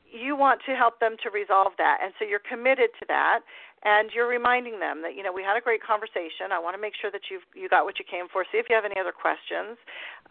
[0.06, 1.98] you want to help them to resolve that.
[2.04, 3.42] And so you're committed to that
[3.84, 6.50] and you're reminding them that you know we had a great conversation.
[6.52, 8.46] I want to make sure that you've you got what you came for.
[8.52, 9.78] See if you have any other questions.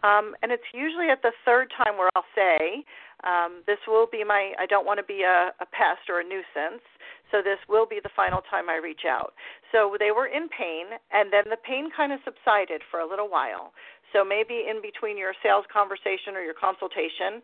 [0.03, 2.83] Um, and it's usually at the third time where I'll say,
[3.23, 4.53] um, "This will be my.
[4.59, 6.83] I don't want to be a, a pest or a nuisance,
[7.31, 9.33] so this will be the final time I reach out."
[9.71, 13.29] So they were in pain, and then the pain kind of subsided for a little
[13.29, 13.73] while.
[14.13, 17.41] So maybe in between your sales conversation or your consultation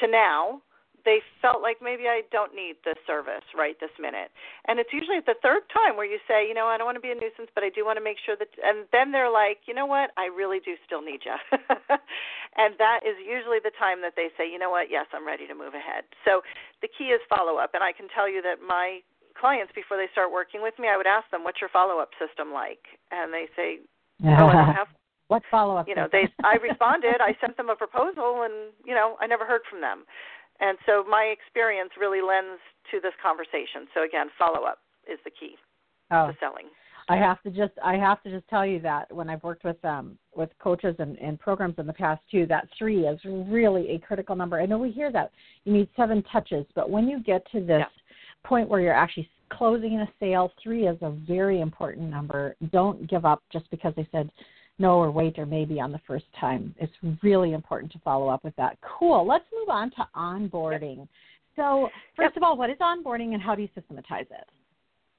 [0.00, 0.62] to now,
[1.06, 4.34] they felt like maybe I don't need this service right this minute.
[4.66, 6.98] And it's usually at the third time where you say, you know, I don't want
[6.98, 9.30] to be a nuisance, but I do want to make sure that, and then they're
[9.30, 11.38] like, you know what, I really do still need you.
[12.60, 15.46] and that is usually the time that they say, you know what, yes, I'm ready
[15.46, 16.02] to move ahead.
[16.26, 16.42] So
[16.82, 17.78] the key is follow up.
[17.78, 19.06] And I can tell you that my
[19.38, 22.10] clients, before they start working with me, I would ask them, what's your follow up
[22.18, 22.82] system like?
[23.14, 23.78] And they say,
[24.26, 24.90] oh, I don't have
[25.28, 25.88] what follow up?
[25.88, 29.46] You know, they I responded, I sent them a proposal and, you know, I never
[29.46, 30.04] heard from them.
[30.60, 33.88] And so my experience really lends to this conversation.
[33.94, 34.78] So again, follow up
[35.10, 35.56] is the key
[36.10, 36.28] oh.
[36.28, 36.66] to selling.
[37.08, 39.82] I have to just I have to just tell you that when I've worked with
[39.84, 43.98] um with coaches and, and programs in the past too, that three is really a
[43.98, 44.60] critical number.
[44.60, 45.30] I know we hear that
[45.64, 47.84] you need seven touches, but when you get to this yeah.
[48.44, 52.56] point where you're actually closing a sale, three is a very important number.
[52.72, 54.28] Don't give up just because they said
[54.78, 56.74] no or wait or maybe on the first time.
[56.78, 58.78] It's really important to follow up with that.
[58.82, 59.26] Cool.
[59.26, 60.98] Let's move on to onboarding.
[60.98, 61.08] Yep.
[61.56, 62.36] So, first yep.
[62.36, 64.46] of all, what is onboarding and how do you systematize it?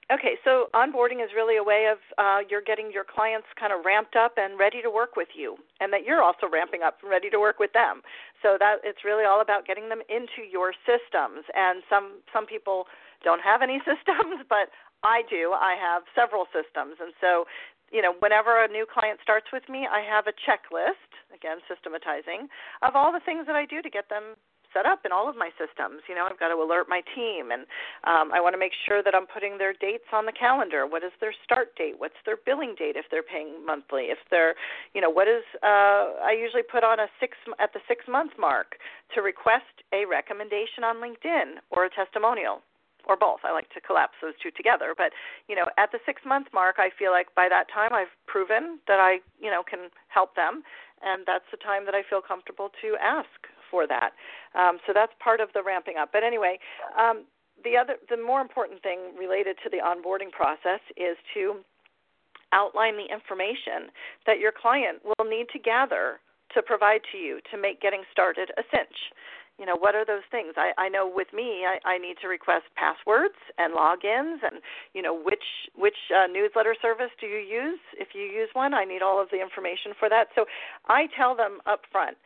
[0.07, 3.83] Okay, so onboarding is really a way of uh, you're getting your clients kind of
[3.83, 7.11] ramped up and ready to work with you, and that you're also ramping up and
[7.11, 7.99] ready to work with them.
[8.41, 11.43] So that it's really all about getting them into your systems.
[11.51, 12.87] And some some people
[13.21, 14.71] don't have any systems, but
[15.03, 15.51] I do.
[15.51, 17.43] I have several systems, and so
[17.91, 22.47] you know, whenever a new client starts with me, I have a checklist, again, systematizing,
[22.81, 24.35] of all the things that I do to get them
[24.73, 26.03] set up in all of my systems.
[26.09, 27.63] You know, I've got to alert my team, and
[28.03, 30.85] um, I want to make sure that I'm putting their dates on the calendar.
[30.85, 31.95] What is their start date?
[31.97, 34.11] What's their billing date if they're paying monthly?
[34.11, 34.55] If they're,
[34.93, 35.43] you know, what is?
[35.63, 38.77] Uh, I usually put on a six at the six month mark
[39.15, 42.61] to request a recommendation on LinkedIn or a testimonial
[43.07, 43.39] or both.
[43.43, 44.93] I like to collapse those two together.
[44.95, 45.11] But
[45.47, 48.79] you know, at the six month mark, I feel like by that time I've proven
[48.87, 50.63] that I you know can help them,
[51.01, 53.39] and that's the time that I feel comfortable to ask
[53.71, 54.11] for that.
[54.55, 56.09] Um, so that's part of the ramping up.
[56.11, 56.59] But anyway.
[56.97, 57.25] Um,
[57.63, 61.65] the other, the more important thing related to the onboarding process is to
[62.53, 63.91] outline the information
[64.25, 66.19] that your client will need to gather
[66.53, 69.11] to provide to you to make getting started a cinch
[69.57, 70.53] you know what are those things?
[70.55, 74.61] I i know with me i i need to request passwords and logins and
[74.93, 75.43] you know which
[75.75, 77.79] which uh, newsletter service do you use?
[77.97, 80.27] If you use one i need all of the information for that.
[80.35, 80.45] So
[80.87, 82.17] i tell them up front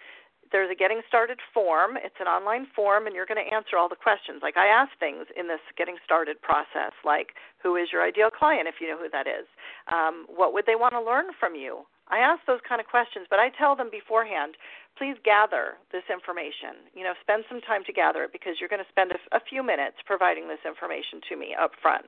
[0.51, 1.95] there's a getting started form.
[1.95, 4.41] It's an online form and you're going to answer all the questions.
[4.43, 8.67] Like i ask things in this getting started process like who is your ideal client
[8.67, 9.47] if you know who that is?
[9.91, 13.26] Um, what would they want to learn from you I ask those kind of questions,
[13.32, 14.59] but I tell them beforehand,
[14.99, 16.91] please gather this information.
[16.93, 19.39] You know, spend some time to gather it because you're going to spend a, a
[19.39, 22.05] few minutes providing this information to me up front.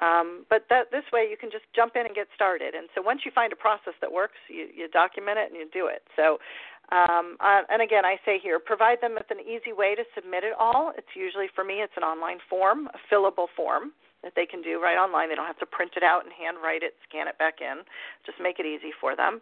[0.00, 2.74] Um, but that this way you can just jump in and get started.
[2.74, 5.66] And so once you find a process that works, you, you document it and you
[5.70, 6.02] do it.
[6.16, 6.38] So,
[6.90, 10.42] um, uh, and again, I say here, provide them with an easy way to submit
[10.42, 10.92] it all.
[10.98, 14.80] It's usually for me, it's an online form, a fillable form that they can do
[14.80, 15.28] right online.
[15.28, 17.84] They don't have to print it out and handwrite it, scan it back in.
[18.24, 19.40] Just make it easy for them.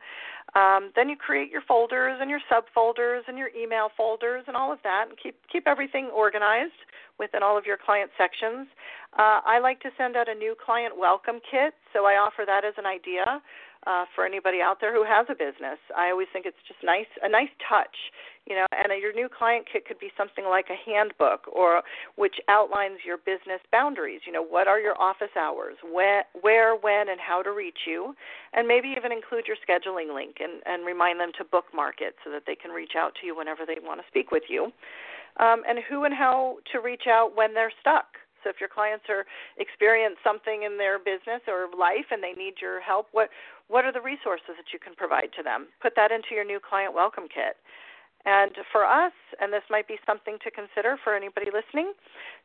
[0.54, 4.72] Um, then you create your folders and your subfolders and your email folders and all
[4.72, 6.82] of that, and keep keep everything organized
[7.18, 8.66] within all of your client sections.
[9.16, 12.64] Uh, I like to send out a new client welcome kit, so I offer that
[12.64, 13.40] as an idea
[13.86, 15.78] uh, for anybody out there who has a business.
[15.96, 17.96] I always think it's just nice, a nice touch,
[18.46, 18.66] you know.
[18.70, 21.82] And a, your new client kit could be something like a handbook, or
[22.16, 24.20] which outlines your business boundaries.
[24.26, 28.14] You know, what are your office hours, where, where, when, and how to reach you,
[28.52, 32.30] and maybe even include your scheduling link and, and remind them to bookmark it so
[32.30, 34.70] that they can reach out to you whenever they want to speak with you.
[35.40, 38.04] Um, and who and how to reach out when they're stuck.
[38.44, 39.24] So if your clients are
[39.58, 43.30] experience something in their business or life and they need your help, what
[43.68, 45.68] what are the resources that you can provide to them?
[45.80, 47.56] Put that into your new client welcome kit.
[48.24, 51.92] And for us, and this might be something to consider for anybody listening,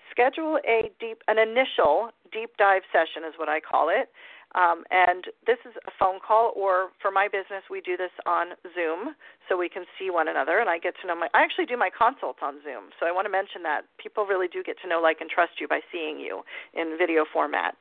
[0.10, 4.10] schedule a deep an initial deep dive session is what I call it
[4.56, 8.56] um, and this is a phone call, or for my business, we do this on
[8.74, 9.14] Zoom
[9.50, 10.60] so we can see one another.
[10.60, 11.28] And I get to know my.
[11.34, 14.48] I actually do my consults on Zoom, so I want to mention that people really
[14.48, 16.44] do get to know, like, and trust you by seeing you
[16.74, 17.76] in video format.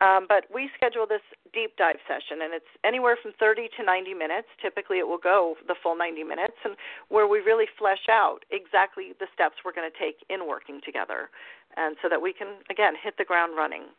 [0.00, 4.14] Um, but we schedule this deep dive session, and it's anywhere from 30 to 90
[4.14, 4.48] minutes.
[4.62, 6.74] Typically, it will go the full 90 minutes, and
[7.08, 11.30] where we really flesh out exactly the steps we're going to take in working together,
[11.76, 13.90] and so that we can again hit the ground running.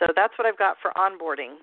[0.00, 1.56] So that's what I've got for onboarding.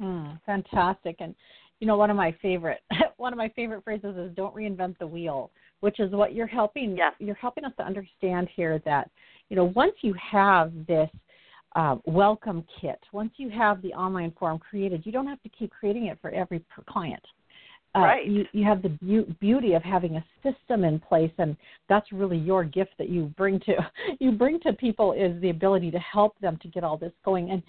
[0.00, 1.34] Mm, fantastic, and
[1.80, 2.80] you know one of my favorite
[3.18, 5.50] one of my favorite phrases is "Don't reinvent the wheel,"
[5.80, 7.12] which is what you're helping yes.
[7.18, 9.10] you're helping us to understand here that
[9.50, 11.10] you know once you have this
[11.74, 12.98] uh, welcome kit.
[13.12, 16.30] Once you have the online form created, you don't have to keep creating it for
[16.30, 17.22] every client.
[17.94, 18.26] Uh, right.
[18.26, 21.56] You, you have the be- beauty of having a system in place, and
[21.88, 23.74] that's really your gift that you bring to
[24.20, 27.50] you bring to people is the ability to help them to get all this going.
[27.50, 27.62] And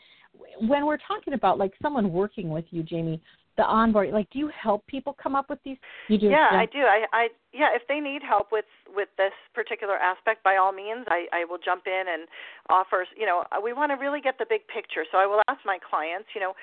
[0.67, 3.19] when we're talking about like someone working with you, Jaimie,
[3.57, 5.78] the onboard like do you help people come up with these
[6.09, 8.65] you do yeah, yeah, i do i i yeah if they need help with
[8.95, 12.28] with this particular aspect by all means i i will jump in and
[12.69, 15.59] offer you know we want to really get the big picture so i will ask
[15.65, 16.53] my clients you know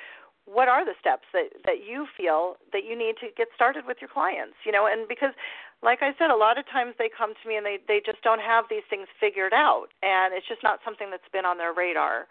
[0.47, 3.99] what are the steps that that you feel that you need to get started with
[4.01, 5.32] your clients you know and because
[5.82, 8.20] like i said a lot of times they come to me and they they just
[8.22, 11.72] don't have these things figured out and it's just not something that's been on their
[11.72, 12.26] radar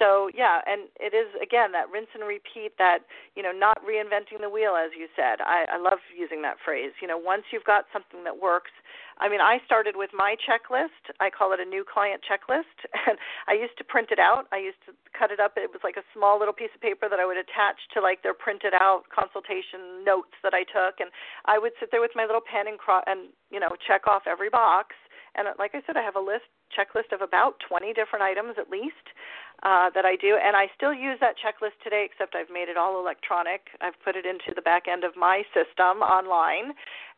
[0.00, 2.72] so yeah, and it is again that rinse and repeat.
[2.80, 3.04] That
[3.36, 5.44] you know, not reinventing the wheel, as you said.
[5.44, 6.96] I, I love using that phrase.
[7.02, 8.72] You know, once you've got something that works.
[9.20, 11.12] I mean, I started with my checklist.
[11.20, 12.72] I call it a new client checklist,
[13.06, 14.48] and I used to print it out.
[14.50, 15.54] I used to cut it up.
[15.60, 18.24] It was like a small little piece of paper that I would attach to like
[18.24, 21.12] their printed out consultation notes that I took, and
[21.44, 24.24] I would sit there with my little pen and cro- and you know check off
[24.24, 24.96] every box.
[25.34, 28.70] And like I said, I have a list checklist of about 20 different items at
[28.70, 29.14] least
[29.62, 32.76] uh, that I do, and I still use that checklist today, except I've made it
[32.76, 33.68] all electronic.
[33.80, 36.72] I've put it into the back end of my system online,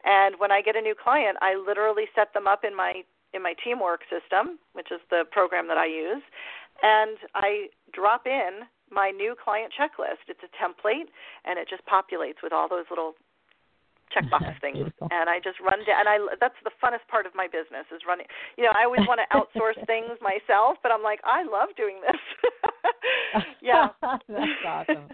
[0.04, 3.02] and when I get a new client, I literally set them up in my
[3.32, 6.22] in my teamwork system, which is the program that I use,
[6.82, 10.28] and I drop in my new client checklist.
[10.28, 11.08] It's a template,
[11.44, 13.14] and it just populates with all those little
[14.14, 15.08] checkbox things Beautiful.
[15.10, 18.00] and i just run down and i that's the funnest part of my business is
[18.06, 21.68] running you know i always want to outsource things myself but i'm like i love
[21.76, 22.20] doing this.
[23.62, 23.88] Yeah.
[24.02, 24.22] That's
[24.66, 25.08] awesome.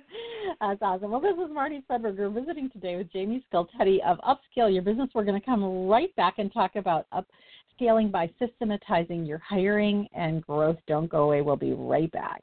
[0.60, 1.10] That's awesome.
[1.10, 2.16] Well this is Marnie Swedberg.
[2.16, 5.08] we're visiting today with Jaimie Skultety of upscale your business.
[5.14, 10.42] We're going to come right back and talk about upscaling by systematizing your hiring and
[10.42, 10.78] growth.
[10.86, 11.42] Don't go away.
[11.42, 12.42] We'll be right back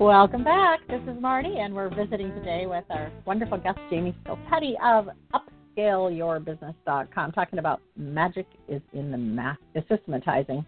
[0.00, 0.80] Welcome back.
[0.88, 5.08] This is Marnie, and we're visiting today with our wonderful guest, Jaimie Skultety of
[5.76, 10.64] UpscaleYourBusiness.com, talking about magic is in the math, systematizing.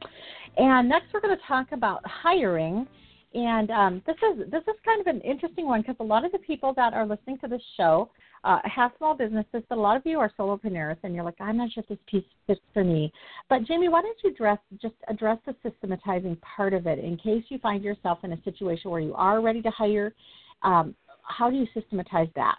[0.57, 2.87] And next, we're going to talk about hiring.
[3.35, 6.31] And um, this is this is kind of an interesting one because a lot of
[6.31, 8.11] the people that are listening to this show
[8.45, 11.57] uh, have small businesses, but a lot of you are solopreneurs, and you're like, I'm
[11.57, 13.11] not sure this piece fits for me.
[13.49, 17.45] But Jaimie, why don't you address just address the systematizing part of it in case
[17.49, 20.15] you find yourself in a situation where you are ready to hire?
[20.63, 22.59] Um, how do you systematize that?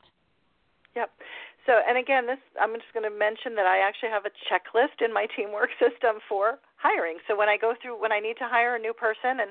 [0.96, 1.12] Yep.
[1.66, 5.02] So, and again, this I'm just going to mention that I actually have a checklist
[5.04, 7.18] in my teamwork system for hiring.
[7.28, 9.50] So when I go through when I need to hire a new person and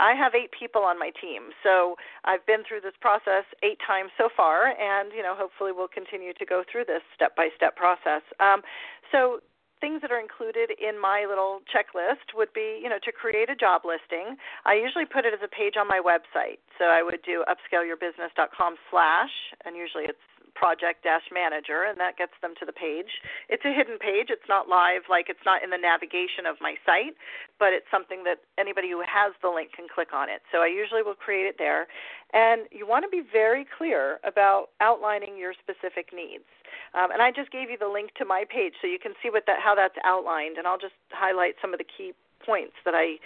[0.00, 1.52] I have 8 people on my team.
[1.62, 5.92] So I've been through this process 8 times so far and you know hopefully we'll
[5.92, 8.24] continue to go through this step-by-step process.
[8.40, 8.64] Um,
[9.12, 9.44] so
[9.80, 13.56] things that are included in my little checklist would be, you know, to create a
[13.56, 14.36] job listing.
[14.68, 16.60] I usually put it as a page on my website.
[16.76, 19.32] So I would do upscaleyourbusiness.com slash,
[19.64, 20.20] and usually it's
[20.54, 23.22] project dash manager and that gets them to the page.
[23.48, 24.28] It's a hidden page.
[24.28, 27.16] It's not live like it's not in the navigation of my site
[27.58, 30.40] but it's something that anybody who has the link can click on it.
[30.50, 31.86] So i usually will create it there.
[32.32, 36.48] And you want to be very clear about outlining your specific needs.
[36.94, 39.30] Um, and i just gave you the link to my page so you can see
[39.30, 42.12] what that how that's outlined and i'll just highlight some of the key
[42.44, 43.18] points that i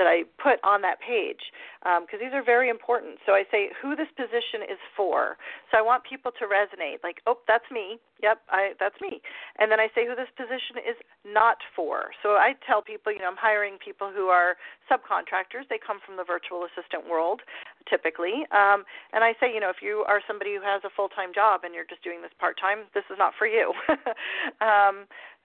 [0.00, 1.52] that I put on that page
[1.84, 3.20] because um, these are very important.
[3.28, 5.36] So I say who this position is for.
[5.68, 8.00] So I want people to resonate, like, oh, that's me.
[8.24, 9.20] Yep, I, that's me.
[9.60, 10.96] And then I say who this position is
[11.28, 12.16] not for.
[12.24, 14.56] So I tell people, you know, I'm hiring people who are
[14.88, 15.68] subcontractors.
[15.68, 17.44] They come from the virtual assistant world,
[17.84, 18.48] typically.
[18.56, 21.36] Um, and I say, you know, if you are somebody who has a full time
[21.36, 23.76] job and you're just doing this part time, this is not for you.
[24.64, 25.04] um,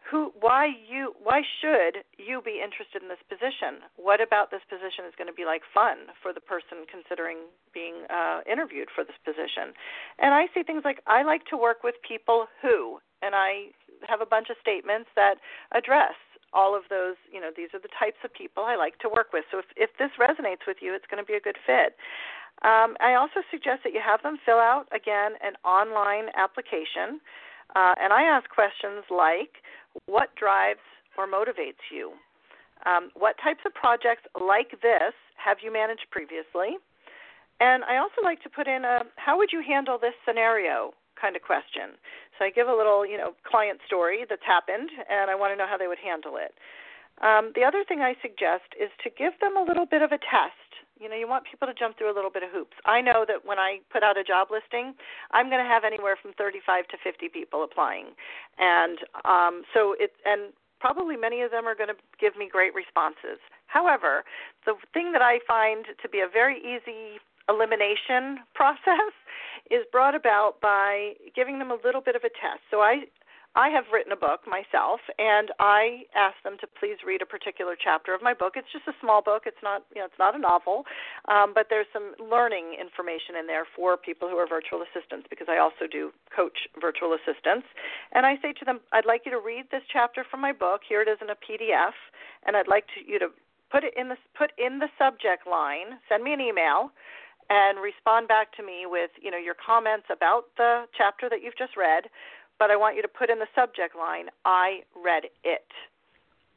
[0.09, 3.81] who why you why should you be interested in this position?
[3.97, 8.05] What about this position is going to be like fun for the person considering being
[8.13, 9.73] uh, interviewed for this position?
[10.21, 13.73] And i see things like i like to work with people who and i
[14.05, 15.41] have a bunch of statements that
[15.73, 16.13] address
[16.53, 19.33] all of those you know these are the types of people i like to work
[19.33, 19.43] with.
[19.49, 21.97] So if if this resonates with you it's going to be a good fit.
[22.61, 27.17] Um, i also suggest that you have them fill out again an online application
[27.73, 29.65] uh, and i ask questions like
[30.05, 30.83] what drives
[31.17, 32.13] or motivates you?
[32.85, 36.77] Um, what types of projects like this have you managed previously?
[37.59, 41.35] And I also like to put in a how would you handle this scenario kind
[41.35, 41.95] of question.
[42.37, 45.57] So I give a little, you know, client story that's happened, and I want to
[45.57, 46.53] know how they would handle it.
[47.23, 50.19] Um, the other thing I suggest is to give them a little bit of a
[50.19, 50.64] test.
[50.99, 52.77] You know, you want people to jump through a little bit of hoops.
[52.85, 54.93] I know that when I put out a job listing,
[55.31, 58.15] I'm going to have anywhere from 35 to 50 people applying,
[58.57, 62.73] and um, so it and probably many of them are going to give me great
[62.75, 63.39] responses.
[63.67, 64.23] However,
[64.65, 67.19] the thing that I find to be a very easy
[67.49, 69.13] elimination process
[69.71, 72.61] is brought about by giving them a little bit of a test.
[72.69, 73.05] So I
[73.55, 77.79] I have written a book myself, and I ask them to please read a particular
[77.79, 78.59] chapter of my book.
[78.59, 79.43] It's just a small book.
[79.47, 80.83] It's not, you know, it's not a novel,
[81.31, 85.47] um, but there's some learning information in there for people who are virtual assistants because
[85.49, 87.63] I also do coach virtual assistants.
[88.11, 90.81] And I say to them, I'd like you to read this chapter from my book.
[90.83, 91.95] Here it is in a PDF,
[92.45, 93.31] and I'd like to, you to
[93.71, 95.95] put it in the put in the subject line.
[96.11, 96.91] Send me an email
[97.49, 101.57] and respond back to me with you know your comments about the chapter that you've
[101.57, 102.11] just read
[102.59, 105.67] but I want you to put in the subject line, I read it.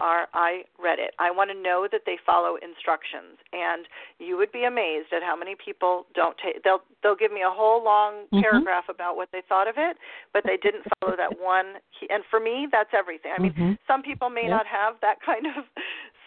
[0.00, 1.10] Or I read it.
[1.18, 3.34] I want to know that they follow instructions.
[3.50, 3.82] And
[4.22, 7.50] you would be amazed at how many people don't take they'll they'll give me a
[7.50, 8.38] whole long mm-hmm.
[8.38, 9.98] paragraph about what they thought of it,
[10.32, 12.06] but they didn't follow that one key.
[12.10, 13.32] and for me that's everything.
[13.36, 13.72] I mean, mm-hmm.
[13.90, 15.66] some people may not have that kind of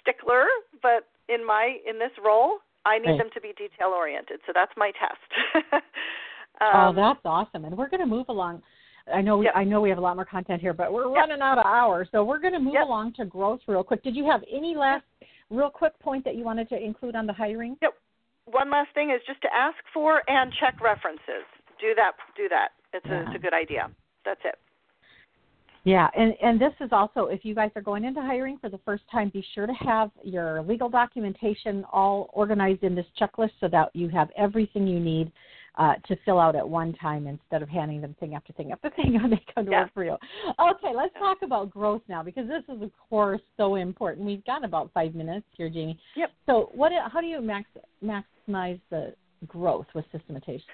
[0.03, 0.51] stickler,
[0.83, 3.17] but in my in this role, I need right.
[3.19, 4.41] them to be detail oriented.
[4.45, 5.31] So that's my test.
[6.59, 7.65] um, oh, that's awesome.
[7.65, 8.61] And we're going to move along
[9.13, 9.53] I know we, yep.
[9.55, 11.15] I know we have a lot more content here, but we're yep.
[11.15, 12.85] running out of hours, so we're going to move yep.
[12.85, 14.03] along to growth real quick.
[14.03, 15.05] Did you have any last
[15.49, 17.77] real quick point that you wanted to include on the hiring?
[17.81, 17.93] Yep.
[18.45, 21.45] One last thing is just to ask for and check references.
[21.79, 22.13] Do that.
[22.35, 22.69] Do that.
[22.93, 23.19] It's, yeah.
[23.19, 23.89] a, it's a good idea.
[24.25, 24.55] That's it.
[25.83, 28.77] Yeah, and and this is also if you guys are going into hiring for the
[28.85, 33.67] first time, be sure to have your legal documentation all organized in this checklist so
[33.69, 35.31] that you have everything you need
[35.75, 38.89] uh, to fill out at one time instead of handing them thing after thing after
[38.95, 39.83] thing when they come to yeah.
[39.83, 40.17] work for you.
[40.59, 44.25] Okay, let's talk about growth now because this is of course so important.
[44.25, 45.97] We've got about five minutes here, Jaimie.
[46.15, 46.31] Yep.
[46.45, 46.91] So what?
[47.11, 47.69] How do you max,
[48.03, 49.13] maximize the
[49.47, 50.67] growth with systematization?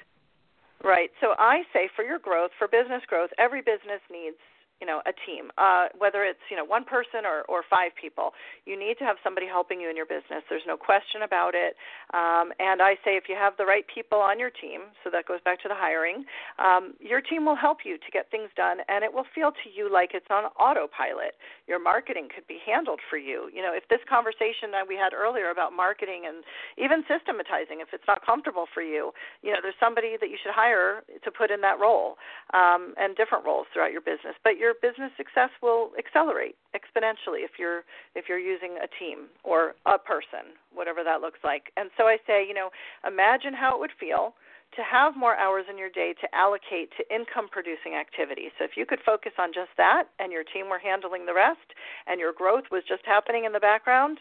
[0.84, 1.10] Right.
[1.22, 4.38] So I say for your growth, for business growth, every business needs
[4.80, 8.32] you know a team uh, whether it's you know one person or, or five people.
[8.66, 10.44] You need to have somebody helping you in your business.
[10.50, 11.76] There's no question about it.
[12.14, 15.28] Um, and i say if you have the right people on your team so that
[15.28, 16.24] goes back to the hiring
[16.60, 19.68] um, your team will help you to get things done and it will feel to
[19.68, 21.36] you like it's on autopilot.
[21.68, 23.50] Your marketing could be handled for you.
[23.54, 26.44] You know if this conversation that we had earlier about marketing and
[26.78, 29.12] even systematizing if it's not comfortable for you
[29.42, 32.18] you know there's somebody that you should hire to put in that role
[32.54, 34.36] um, and different roles throughout your business.
[34.44, 37.84] But your business success will accelerate exponentially if you're
[38.16, 41.72] if you're using a team or a person, whatever that looks like.
[41.78, 42.70] And so I say, you know,
[43.06, 44.34] imagine how it would feel
[44.76, 48.52] to have more hours in your day to allocate to income producing activities.
[48.60, 51.72] So if you could focus on just that and your team were handling the rest
[52.06, 54.20] and your growth was just happening in the background,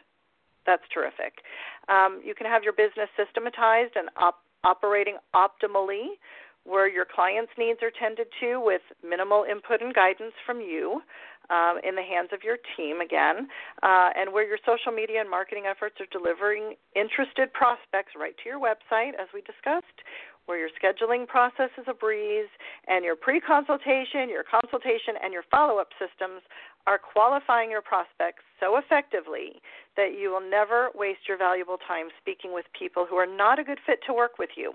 [0.64, 1.42] that's terrific.
[1.88, 6.18] Um, you can have your business systematized and op- operating optimally
[6.66, 11.00] where your clients' needs are tended to with minimal input and guidance from you
[11.48, 13.46] um, in the hands of your team again,
[13.82, 18.50] uh, and where your social media and marketing efforts are delivering interested prospects right to
[18.50, 20.02] your website, as we discussed,
[20.46, 22.50] where your scheduling process is a breeze,
[22.88, 26.42] and your pre consultation, your consultation, and your follow up systems
[26.86, 29.62] are qualifying your prospects so effectively
[29.96, 33.64] that you will never waste your valuable time speaking with people who are not a
[33.64, 34.72] good fit to work with you.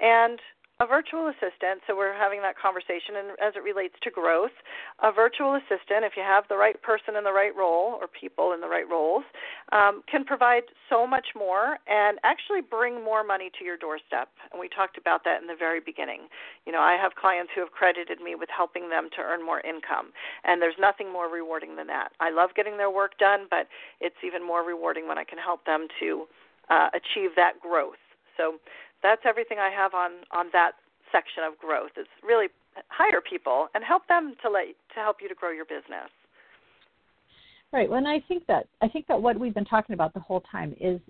[0.00, 0.40] And
[0.80, 4.56] a virtual assistant, so we're having that conversation and as it relates to growth,
[5.04, 8.52] a virtual assistant, if you have the right person in the right role or people
[8.56, 9.24] in the right roles,
[9.72, 14.32] um, can provide so much more and actually bring more money to your doorstep.
[14.50, 16.32] And we talked about that in the very beginning.
[16.64, 19.60] You know, I have clients who have credited me with helping them to earn more
[19.60, 20.16] income,
[20.48, 22.16] and there's nothing more rewarding than that.
[22.20, 23.68] I love getting their work done, but
[24.00, 26.24] it's even more rewarding when I can help them to
[26.72, 28.00] uh, achieve that growth.
[28.40, 28.56] So
[29.02, 30.72] that's everything I have on on that
[31.12, 31.92] section of growth.
[31.96, 32.48] Is really
[32.88, 36.10] hire people and help them to let to help you to grow your business.
[37.72, 37.88] Right.
[37.88, 40.42] Well, and I think that I think that what we've been talking about the whole
[40.50, 41.00] time is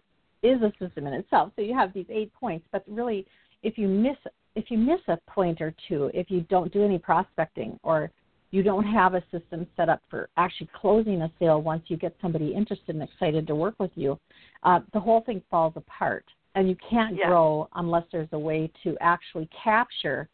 [0.43, 1.53] is a system in itself.
[1.57, 3.27] So you have these eight points, but really,
[3.63, 4.17] if you miss
[4.57, 8.11] if you miss a point or two, if you don't do any prospecting or
[8.51, 12.17] you don't have a system set up for actually closing a sale once you get
[12.21, 14.19] somebody interested and excited to work with you,
[14.65, 16.25] uh, the whole thing falls apart.
[16.55, 17.29] And you can't yeah.
[17.29, 20.29] grow unless there's a way to actually capture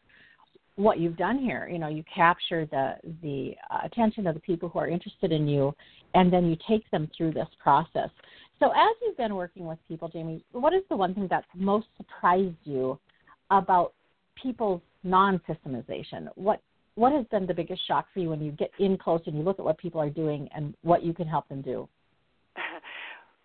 [0.77, 1.67] what you've done here.
[1.71, 5.47] You know, you capture the the uh, attention of the people who are interested in
[5.47, 5.75] you,
[6.13, 8.09] and then you take them through this process.
[8.59, 11.87] So, as you've been working with people, Jaimie, what is the one thing that's most
[11.97, 12.97] surprised you
[13.51, 13.93] about
[14.41, 16.29] people's non-systemization?
[16.35, 16.61] What
[16.95, 19.43] what has been the biggest shock for you when you get in close and you
[19.43, 21.87] look at what people are doing and what you can help them do?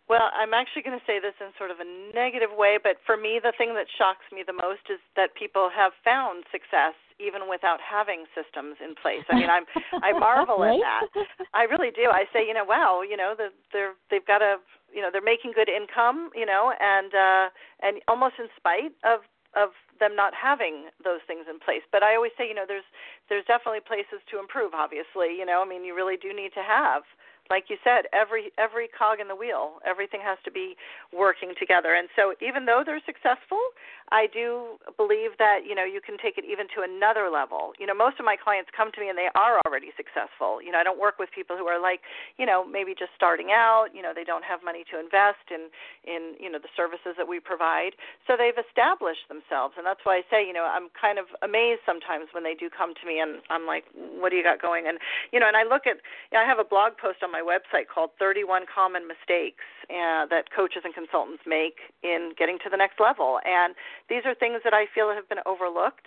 [0.08, 3.16] Well, I'm actually going to say this in sort of a negative way, but for
[3.16, 7.46] me, the thing that shocks me the most is that people have found success even
[7.46, 9.22] without having systems in place.
[9.30, 9.62] I mean, I'm
[10.02, 10.74] I marvel right?
[10.74, 11.46] at that.
[11.54, 12.10] I really do.
[12.10, 14.58] I say, you know, wow, you know, the, they're they've got a,
[14.90, 17.46] you know, they're making good income, you know, and uh,
[17.80, 19.22] and almost in spite of
[19.54, 21.84] of them not having those things in place.
[21.92, 22.86] But I always say, you know, there's
[23.30, 24.74] there's definitely places to improve.
[24.74, 27.06] Obviously, you know, I mean, you really do need to have
[27.52, 30.72] like you said, every every cog in the wheel, everything has to be
[31.12, 31.92] working together.
[31.92, 33.60] And so, even though they're successful,
[34.08, 37.76] I do believe that you know you can take it even to another level.
[37.76, 40.64] You know, most of my clients come to me and they are already successful.
[40.64, 42.00] You know, I don't work with people who are like,
[42.40, 43.92] you know, maybe just starting out.
[43.92, 45.68] You know, they don't have money to invest in
[46.08, 48.00] in you know the services that we provide.
[48.24, 51.84] So they've established themselves, and that's why I say, you know, I'm kind of amazed
[51.84, 54.88] sometimes when they do come to me and I'm like, what do you got going?
[54.88, 54.96] And
[55.36, 56.00] you know, and I look at,
[56.32, 59.64] you know, I have a blog post on my my website called 31 Common Mistakes
[59.90, 63.40] uh, that coaches and consultants make in getting to the next level.
[63.44, 63.74] And
[64.08, 66.06] these are things that I feel have been overlooked.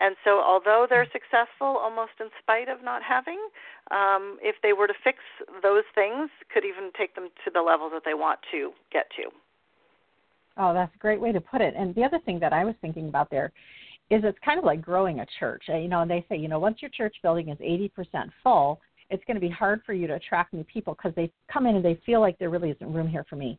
[0.00, 3.38] And so, although they're successful almost in spite of not having,
[3.90, 5.18] um, if they were to fix
[5.62, 9.30] those things, could even take them to the level that they want to get to.
[10.56, 11.74] Oh, that's a great way to put it.
[11.76, 13.52] And the other thing that I was thinking about there
[14.10, 15.64] is it's kind of like growing a church.
[15.68, 18.80] Uh, you know, and they say, you know, once your church building is 80% full,
[19.10, 21.76] it's going to be hard for you to attract new people because they come in
[21.76, 23.58] and they feel like there really isn't room here for me.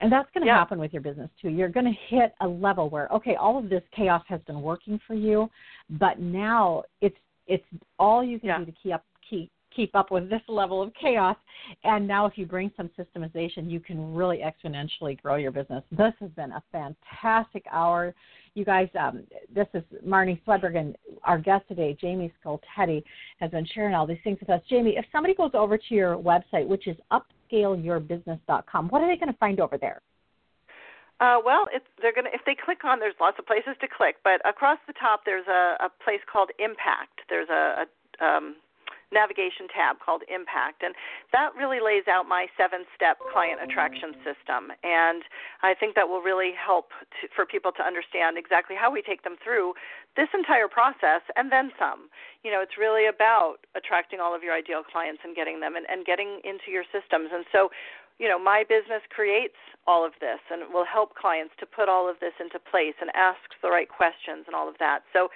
[0.00, 0.58] And that's going to yeah.
[0.58, 1.48] happen with your business too.
[1.48, 5.00] You're going to hit a level where okay, all of this chaos has been working
[5.06, 5.48] for you,
[5.90, 7.16] but now it's
[7.46, 7.64] it's
[7.98, 8.58] all you can yeah.
[8.58, 11.36] do to keep up keep keep up with this level of chaos.
[11.84, 15.82] And now, if you bring some systemization, you can really exponentially grow your business.
[15.90, 18.14] This has been a fantastic hour.
[18.54, 23.02] You guys, um, this is Marnie Swedberg, and our guest today, Jaimie Skultety,
[23.40, 24.60] has been sharing all these things with us.
[24.70, 29.32] Jaimie, if somebody goes over to your website, which is upscaleyourbusiness.com, what are they going
[29.32, 30.00] to find over there?
[31.20, 32.98] Uh, well, it's, they're gonna if they click on.
[32.98, 36.50] There's lots of places to click, but across the top there's a, a place called
[36.58, 37.22] Impact.
[37.28, 38.56] There's a, a um,
[39.14, 40.82] navigation tab called Impact.
[40.82, 40.98] And
[41.30, 44.74] that really lays out my seven step client attraction system.
[44.82, 45.22] And
[45.62, 46.90] I think that will really help
[47.22, 49.78] to, for people to understand exactly how we take them through
[50.18, 52.10] this entire process and then some.
[52.42, 55.86] You know, it's really about attracting all of your ideal clients and getting them and,
[55.88, 57.30] and getting into your systems.
[57.32, 57.70] And so,
[58.18, 62.08] you know, my business creates all of this and will help clients to put all
[62.08, 65.02] of this into place and ask the right questions and all of that.
[65.12, 65.28] So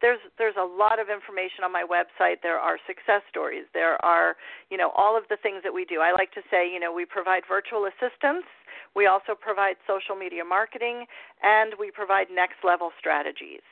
[0.00, 2.42] there's there's a lot of information on my website.
[2.42, 3.64] There are success stories.
[3.72, 4.36] There are
[4.70, 6.00] you know all of the things that we do.
[6.00, 8.44] I like to say you know we provide virtual assistance.
[8.94, 11.04] We also provide social media marketing,
[11.42, 13.64] and we provide next level strategies.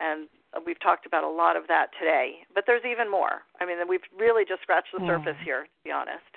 [0.00, 0.28] And
[0.64, 2.40] we've talked about a lot of that today.
[2.54, 3.44] But there's even more.
[3.60, 6.32] I mean, we've really just scratched the surface here, to be honest.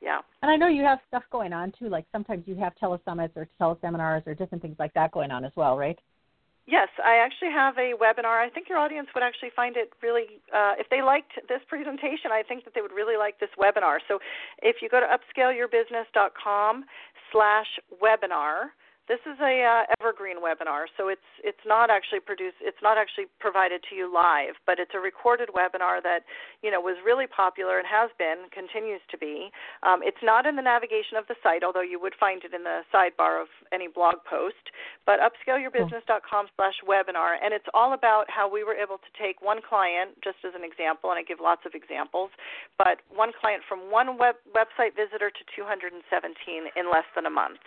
[0.00, 0.18] Yeah.
[0.42, 1.88] And I know you have stuff going on too.
[1.88, 5.52] Like sometimes you have telesummits or teleseminars or different things like that going on as
[5.56, 5.98] well, right?
[6.70, 8.38] Yes, I actually have a webinar.
[8.38, 12.30] I think your audience would actually find it really, uh, if they liked this presentation,
[12.30, 13.98] I think that they would really like this webinar.
[14.06, 14.20] So
[14.62, 16.84] if you go to upscaleyourbusiness.com
[17.32, 17.66] slash
[18.00, 18.70] webinar,
[19.10, 22.62] this is a uh, evergreen webinar, so it's it's not actually produced.
[22.62, 26.22] It's not actually provided to you live, but it's a recorded webinar that
[26.62, 29.50] you know was really popular and has been, continues to be.
[29.82, 32.62] Um, it's not in the navigation of the site, although you would find it in
[32.62, 34.70] the sidebar of any blog post.
[35.10, 40.38] But upscaleyourbusiness.com/webinar, and it's all about how we were able to take one client, just
[40.46, 42.30] as an example, and I give lots of examples,
[42.78, 45.98] but one client from one web, website visitor to 217
[46.78, 47.66] in less than a month.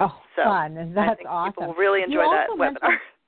[0.00, 0.74] Oh, so fun!
[0.94, 1.52] That's I think awesome.
[1.54, 2.96] People really enjoy you that webinar.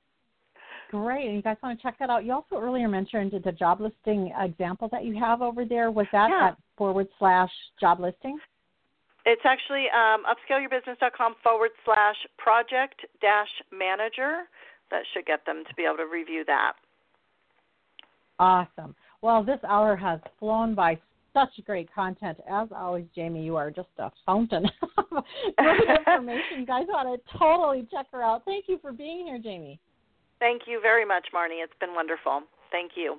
[0.90, 1.26] Great.
[1.26, 2.24] And you guys want to check that out.
[2.24, 5.90] You also earlier mentioned the job listing example that you have over there.
[5.90, 6.48] Was that yeah.
[6.48, 8.38] at forward slash job listing?
[9.24, 14.44] It's actually um, upscaleyourbusiness.com forward slash project dash manager.
[14.90, 16.72] That should get them to be able to review that.
[18.40, 18.96] Awesome.
[19.22, 20.98] Well, this hour has flown by
[21.32, 22.38] such great content.
[22.50, 24.64] As always, Jaimie, you are just a fountain
[24.98, 25.24] of
[25.56, 26.64] great information.
[26.66, 28.44] Guys want to totally check her out.
[28.44, 29.78] Thank you for being here, Jaimie.
[30.38, 31.62] Thank you very much, Marnie.
[31.62, 32.42] It's been wonderful.
[32.72, 33.18] Thank you.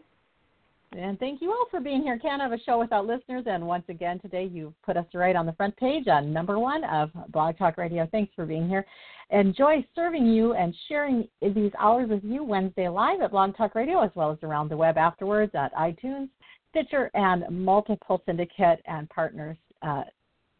[0.94, 2.20] And thank you all for being here.
[2.20, 3.44] Can't have a show without listeners.
[3.46, 6.84] And once again, today you've put us right on the front page on number one
[6.84, 8.10] of Blog Talk Radio.
[8.12, 8.86] Thanks for being here.
[9.30, 14.02] Enjoy serving you and sharing these hours with you Wednesday live at Blog Talk Radio,
[14.02, 16.28] as well as around the web afterwards at iTunes,
[16.72, 20.04] Stitcher, and multiple syndicate and partners uh,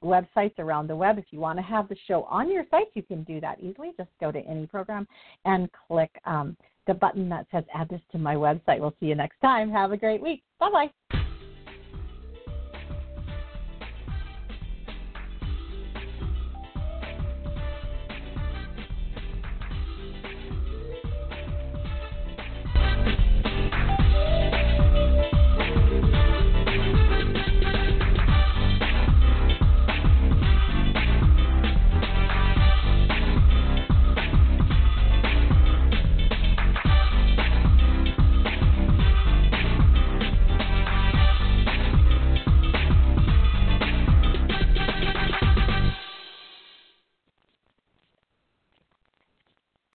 [0.04, 1.18] websites around the web.
[1.18, 3.92] If you want to have the show on your site, you can do that easily.
[3.98, 5.08] Just go to any program
[5.46, 6.58] and click um,
[6.88, 8.80] the button that says add this to my website.
[8.80, 9.72] We'll see you next time.
[9.72, 10.44] Have a great week.
[10.60, 10.92] Bye bye.